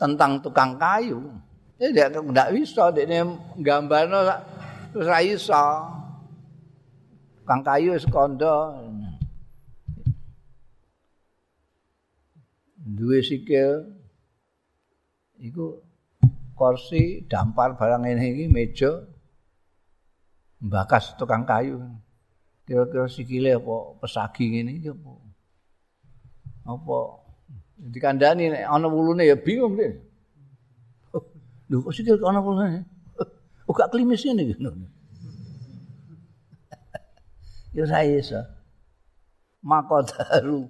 [0.00, 1.30] tentang tukang kayu.
[1.78, 3.22] Dia tidak tidak bisa, dia
[3.60, 4.42] gambarnya
[4.90, 5.64] terus bisa.
[7.42, 8.54] Tukang kayu sekondo.
[12.82, 13.98] Dua sikil.
[15.42, 15.82] Iku
[16.54, 19.06] kursi dampar barang ini, ini meja.
[20.62, 21.82] Bakas tukang kayu.
[22.72, 25.12] Kira-kira sikile apa pesagi ngene iki apa?
[26.72, 26.98] Apa?
[27.76, 29.92] Dikandani nek ana wulune ya bingung deh.
[31.68, 32.88] Lho kok sikil ana wulune?
[33.68, 34.56] Oh gak klimis ngene iki
[37.76, 38.40] yo saya iso
[39.64, 40.68] maka daru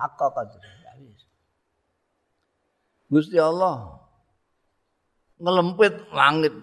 [0.00, 0.56] hakikat
[3.10, 4.00] Gusti Allah
[5.36, 6.54] ngelempit langit.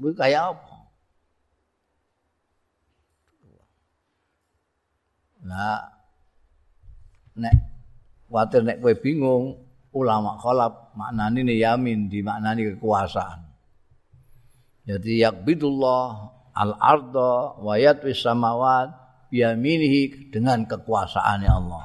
[0.00, 0.69] Kuwi kaya apa
[5.44, 5.80] Nah,
[7.40, 7.56] nek
[8.28, 9.56] kuatir nek kowe bingung,
[9.96, 13.40] ulama khalaf maknani ne yamin di maknani kekuasaan.
[14.86, 16.04] Jadi yakbidullah
[16.54, 18.90] al-arda wa yatwis samawat
[19.30, 21.84] biyaminihi dengan kekuasaannya Allah.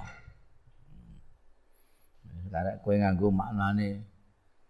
[2.55, 4.07] Karek kowe nganggo maknane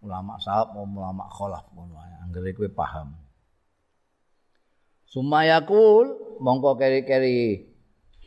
[0.01, 2.13] ulama salaf mau ulama ae.
[2.25, 3.13] Anggere kowe paham.
[5.05, 7.74] Sumayakul mongko keri-keri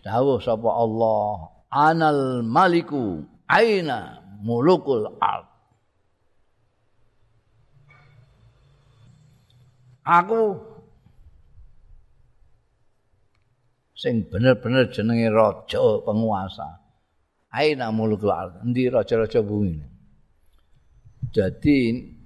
[0.08, 5.44] dawuh sapa Allah anal maliku aina mulukul ard?
[10.08, 10.56] Aku
[13.92, 16.80] sing bener-bener jenenge raja penguasa
[17.52, 18.64] aina mulukul ard?
[18.64, 19.98] Endi raja-raja bumi
[21.28, 21.78] jadi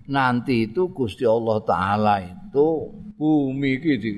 [0.07, 2.67] nanti itu Gusti Allah taala itu
[3.19, 4.13] bumi iki di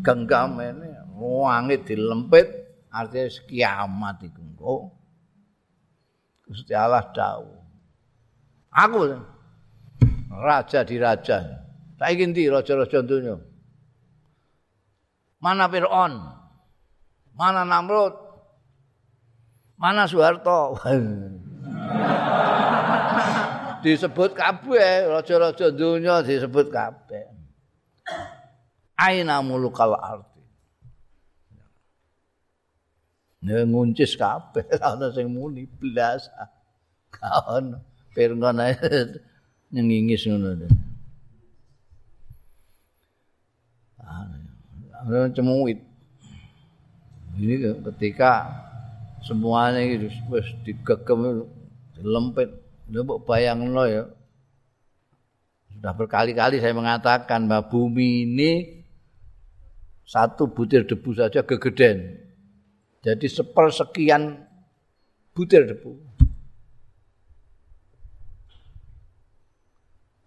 [0.00, 0.88] genggam ini
[1.18, 2.46] langit dilempit
[2.94, 4.42] artinya kiamat iku.
[4.62, 4.82] Oh.
[6.46, 7.60] Gusti Allah dawuh.
[8.72, 9.18] Aku
[10.32, 11.66] raja di raja.
[11.98, 13.36] Saiki ndi raja-raja donya?
[15.42, 16.14] Mana Fir'aun?
[17.34, 18.14] Mana Namrud?
[19.78, 20.78] Mana Soeharto?
[23.82, 27.30] disebut kabeh raja-raja donya disebut kabeh.
[28.98, 30.42] Aina mulukal arti.
[31.54, 31.64] Ya
[33.44, 36.26] nguncis kabeh ana sing muni blas.
[37.08, 37.78] Kaon
[38.12, 38.60] pirngon
[39.72, 40.66] nyengingis ngono.
[44.02, 45.78] Ana cemuit.
[47.38, 48.50] Ini ketika
[49.22, 51.46] semuanya itu wis digegem
[51.94, 52.50] dilempit.
[52.90, 54.04] Lha bayangno ya.
[55.78, 58.82] Sudah berkali-kali saya mengatakan bahwa bumi ini
[60.02, 62.27] satu butir debu saja gegeden.
[63.08, 64.36] Jadi sepersekian
[65.32, 65.96] butir debu.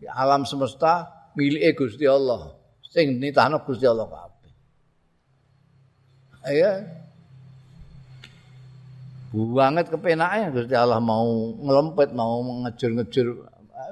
[0.02, 1.06] Di alam semesta
[1.38, 2.58] milik Gusti Allah.
[2.82, 4.54] Sing nitahno Gusti Allah kabeh.
[6.50, 6.74] Iya.
[9.30, 13.46] Banget kepenake Gusti Allah mau ngelempet, mau ngejur-ngejur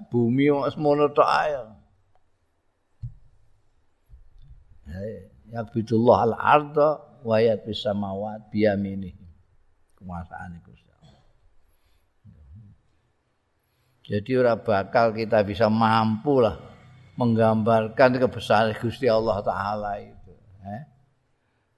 [0.10, 1.62] bumi semono tok ae.
[5.54, 9.16] Yakbidullah al-arda wa yatbis samawat biyamini.
[10.00, 10.90] Kekuasaan Gusti
[14.10, 16.58] Jadi ora bakal kita bisa mampu lah
[17.14, 20.34] menggambarkan kebesaran Gusti Allah taala itu,
[20.66, 20.82] eh?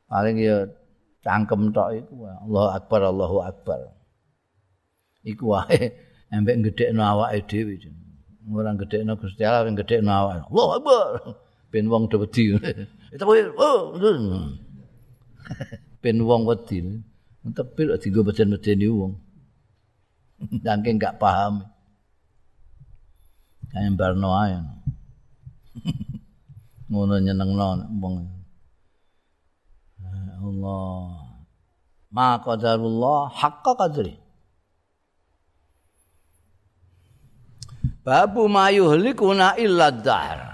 [0.07, 0.63] Paling ya
[1.19, 3.79] cangkem tok iku Allahu Akbar Allahu Akbar.
[5.27, 5.91] Iku wae
[6.31, 7.75] embek gedhekno awake dhewe.
[8.47, 10.47] Ora gedhekno Gusti Allah, gedhekno awake.
[10.47, 11.07] Allahu Akbar.
[11.67, 12.55] Ben wong do wedi.
[13.13, 13.91] Itu oh,
[16.01, 16.81] ben wong wedi.
[17.41, 19.13] Tapi lek digo beden-bedeni wong.
[20.65, 21.65] Dangke enggak paham.
[23.71, 24.57] Kayak barno ae.
[26.91, 28.15] Ngono nyenengno wong.
[30.41, 31.31] Allah.
[32.11, 34.19] Ma qadarullah haqqa qadri.
[38.01, 40.50] Babu mayuhlikuna illa dahr.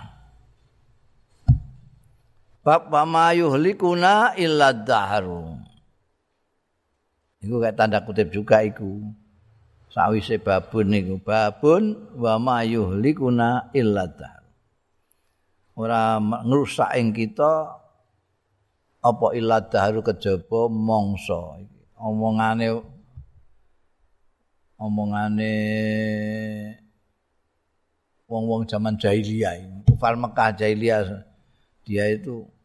[2.68, 5.55] Bab wa yuhlikuna illa dahru.
[7.39, 9.07] Iku kayak tanda kutip juga iku.
[9.88, 14.51] Sawise babun niku babun wa ma yuhlikuna illa dahru.
[15.80, 17.72] Ora ngrusak ing kita
[18.99, 21.80] apa illa dahru kejaba mangsa iki.
[21.95, 22.68] Omongane
[24.76, 25.55] omongane
[28.28, 29.88] wong-wong zaman jahiliyah.
[29.88, 31.24] Kufar Mekah jahiliyah
[31.88, 32.57] dia itu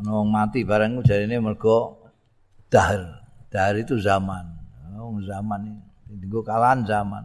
[0.00, 2.00] ana mati barang jarine mergo
[2.72, 3.20] dahar.
[3.52, 4.48] Dahar itu zaman.
[4.96, 5.80] Oh, zaman ini.
[6.24, 7.24] Tinggo kalahan zaman.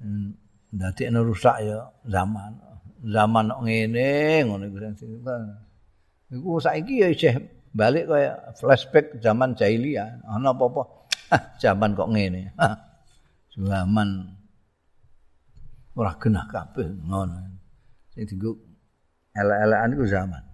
[0.00, 0.36] Hmm,
[0.68, 2.60] dadi ana rusak ya zaman.
[3.04, 5.20] Zaman ngene ngono iku sing
[6.32, 7.36] Iku saiki ya isih
[7.76, 10.24] balik kaya flashback zaman jahiliyah.
[10.28, 11.08] Ana apa-apa?
[11.62, 12.52] zaman kok ngene.
[13.68, 14.08] zaman
[15.96, 17.36] ora genah kabeh ngono.
[18.12, 18.56] Sing tinggo
[19.32, 20.53] elek-elekan iku zaman.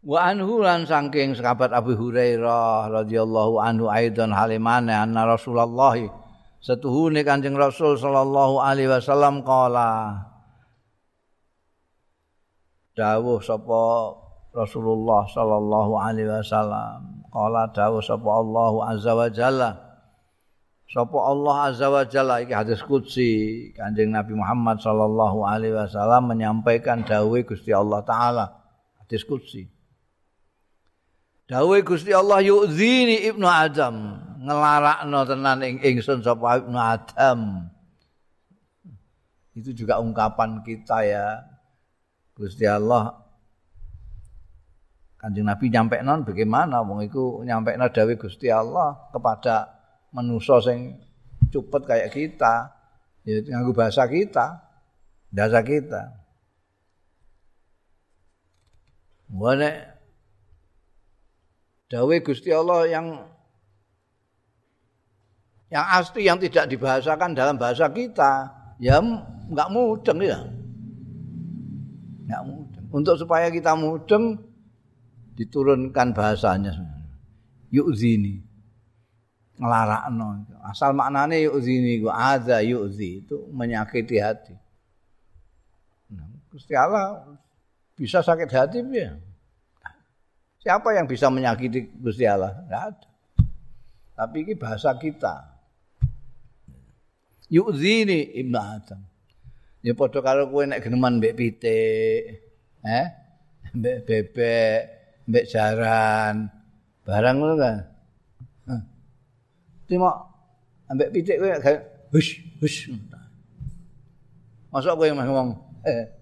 [0.00, 5.92] Wa anhu lan saking sahabat Abu Hurairah radhiyallahu anhu aidan halimane anna Rasulullah
[6.56, 10.24] setuhune Kanjeng Rasul sallallahu alaihi wasallam qala
[12.96, 14.16] dawuh sapa
[14.56, 17.20] Rasulullah sallallahu alaihi wasallam?
[17.28, 19.70] Qala dawuh sapa Allah azza wa jalla.
[20.88, 22.40] Sapa Allah azza wa jalla?
[22.40, 23.30] Iki hadis qudsi.
[23.76, 28.48] Kanjeng Nabi Muhammad sallallahu alaihi wasallam menyampaikan dawuh Gusti Allah taala.
[29.04, 29.70] Hadis qudsi
[31.50, 37.66] Dawe Gusti Allah yu'zini Ibnu Adam ngelarakno tenan ing ingsun sapa Ibnu Adam.
[39.58, 41.42] Itu juga ungkapan kita ya.
[42.38, 43.20] Gusti Allah
[45.20, 49.68] Kanjeng Nabi nyampe non bagaimana wong iku nyampe no dawe Gusti Allah kepada
[50.16, 50.96] manusia sing
[51.52, 52.72] cupet kayak kita
[53.28, 54.56] ya nganggo bahasa kita
[55.28, 56.16] bahasa kita
[59.28, 59.89] Wane
[61.90, 63.06] dawe Gusti Allah yang
[65.70, 68.46] yang asli yang tidak dibahasakan dalam bahasa kita
[68.78, 69.02] ya
[69.50, 70.38] nggak mudeng ya.
[72.30, 72.86] Nggak mudeng.
[72.94, 74.38] Untuk supaya kita mudeng
[75.34, 76.74] diturunkan bahasanya.
[77.70, 78.42] Yu'zini.
[79.58, 80.46] Ngelarakno.
[80.66, 84.54] Asal maknane yu'zini gua ada yu'zi itu menyakiti hati.
[86.10, 87.22] Nah, Gusti Allah
[87.94, 89.14] bisa sakit hati ya
[90.60, 92.52] Siapa yang bisa menyakiti Gusti Allah?
[92.68, 93.08] Enggak ada.
[94.20, 95.48] Tapi ini bahasa kita.
[97.48, 99.00] Yu'zini Ibnu Adam.
[99.80, 102.44] Ya padha karo kowe nek geneman mbek pitik,
[102.84, 103.06] eh?
[103.72, 104.80] Mbek bebek,
[105.24, 106.52] mbek jaran,
[107.08, 107.76] barang ngono kan.
[109.88, 110.28] Cuma
[110.92, 111.48] ambek pitik kowe
[112.12, 112.92] hush hush.
[114.68, 115.56] Masuk kowe ngomong,
[115.88, 116.12] eh,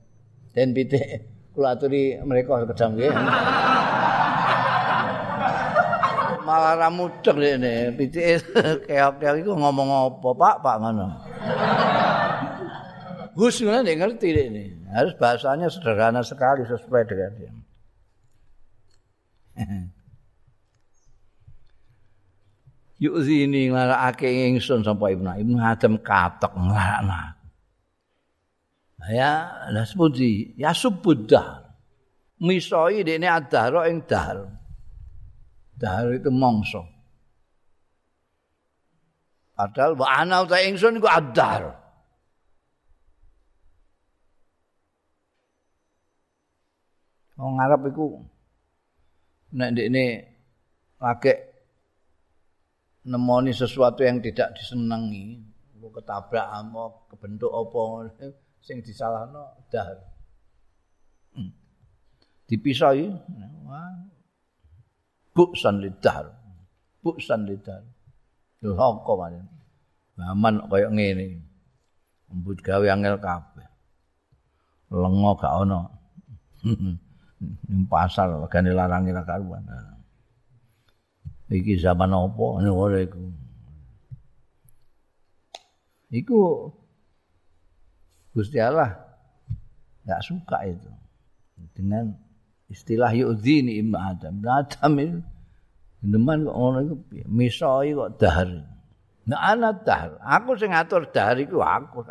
[0.55, 3.11] den pitik kula aturi mereka kedam nggih.
[6.49, 8.41] Malah ra mudeng rene pitike
[8.89, 11.07] keok-keok iku ngomong apa Pak Pak ngono
[13.37, 17.53] Gus ngono nek ngerti ini harus bahasanya sederhana sekali sesuai dengan dia
[22.99, 27.39] Yuk nglarakake ingsun sapa Ibnu Ibnu Adam katok nglarakna
[29.07, 30.53] Ya, lah sepundi?
[30.59, 31.65] Ya subudah.
[32.43, 34.58] Misoi dene adharo ing dahar.
[35.79, 36.83] Dahar itu mongso.
[39.55, 41.75] Padahal wa ana uta ingsun iku adhar.
[47.39, 48.19] Wong Arab iku
[49.55, 50.05] nek ndekne
[50.99, 51.35] lagi
[53.07, 55.39] nemoni sesuatu yang tidak disenangi,
[55.79, 58.11] mau ketabrak mau kebentuk apa
[58.59, 60.03] sing disalahno dahar.
[61.39, 61.55] Hmm.
[62.51, 63.07] Dipisahi,
[63.63, 64.18] wah
[65.39, 66.35] buksan lidah.
[67.07, 67.79] Buksan lidah.
[68.67, 69.47] Loko mana?
[70.19, 71.39] Aman kaya ngene.
[72.35, 73.71] Mbut gawe angel kabeh.
[74.91, 75.81] Lengo gak ono.
[77.39, 79.63] Ning pasar gane larangi ra karuan.
[81.47, 82.47] Iki zaman apa?
[82.67, 83.23] Ora iku.
[86.11, 86.41] Iku
[88.35, 88.97] Gusti Allah
[90.03, 90.91] enggak suka itu
[91.77, 92.17] dengan
[92.69, 94.41] istilah yu'dhini ibn Adam.
[94.41, 95.19] Ibn Adam itu
[96.05, 96.95] demen kok ngono iku
[97.27, 98.49] misoi kok dahar.
[99.29, 100.21] Nah ana dahar.
[100.23, 102.07] Aku sing ngatur dahar iku aku.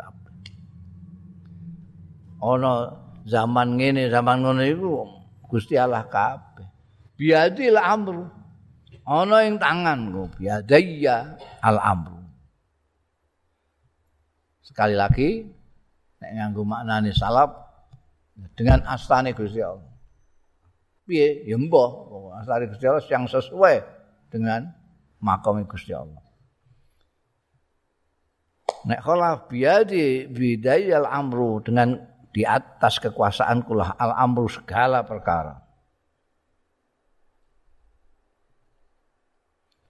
[2.38, 2.94] Ana
[3.26, 4.90] zaman ngene, zaman ngono iku
[5.48, 6.68] Gusti Allah kabeh.
[7.16, 8.28] Biadil amru.
[9.08, 12.20] Ana ing tanganku, biadaya al amru.
[14.60, 15.48] Sekali lagi
[16.20, 17.56] nek nganggo maknane salaf
[18.52, 19.97] dengan astane Gusti Allah.
[21.08, 21.48] Piye?
[21.48, 21.88] Ya mbah
[22.44, 23.76] asari Gusti Allah yang sesuai
[24.28, 24.68] dengan
[25.24, 26.20] makam Gusti Allah.
[28.84, 31.98] Nek khala biadi bidayal amru dengan
[32.30, 35.56] di atas kekuasaan kula al amru segala perkara.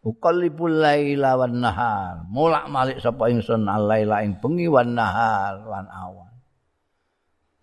[0.07, 2.25] Uqallibul laila wan nahar.
[2.33, 6.28] Mulak malik sapa ingsun al laila ing bengi wan nahar lan awan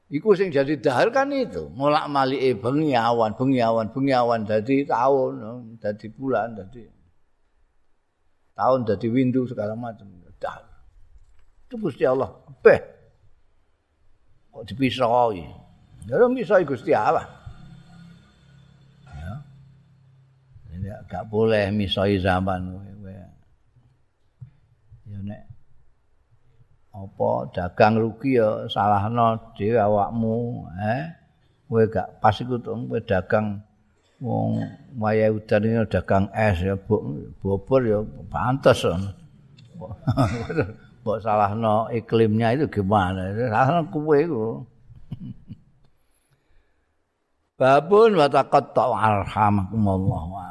[0.06, 4.86] Iku sing jadi dahar kan itu, mulak malike bengi awan, bengi awan, bengi awan dadi
[4.86, 5.34] tahun,
[5.82, 6.86] dadi bulan, dadi
[8.56, 10.08] tahun dadi windu segala macam.
[10.36, 10.68] Dahar.
[11.66, 12.28] Itu Gusti Allah.
[12.60, 12.82] Beh.
[14.52, 15.42] Kok dipisoi?
[16.06, 17.24] Ya bisa Gusti Allah.
[19.10, 19.32] Ya.
[20.76, 22.78] Ini gak boleh misoi zaman.
[25.06, 25.55] Ya nek
[26.96, 31.12] apa dagang rugi ya salahno dhewe awakmu eh?
[31.68, 33.60] Kowe gak pas iku kowe dagang
[34.24, 34.64] wong
[34.96, 36.80] waya udan ini dagang es ya
[37.44, 38.00] bobor ya
[38.32, 38.88] pantes
[39.76, 43.36] mbok salahno iklimnya itu gimana?
[43.36, 44.64] Salahno kowe iku.
[47.56, 50.44] Babun wa taqatta arhamakumullah wa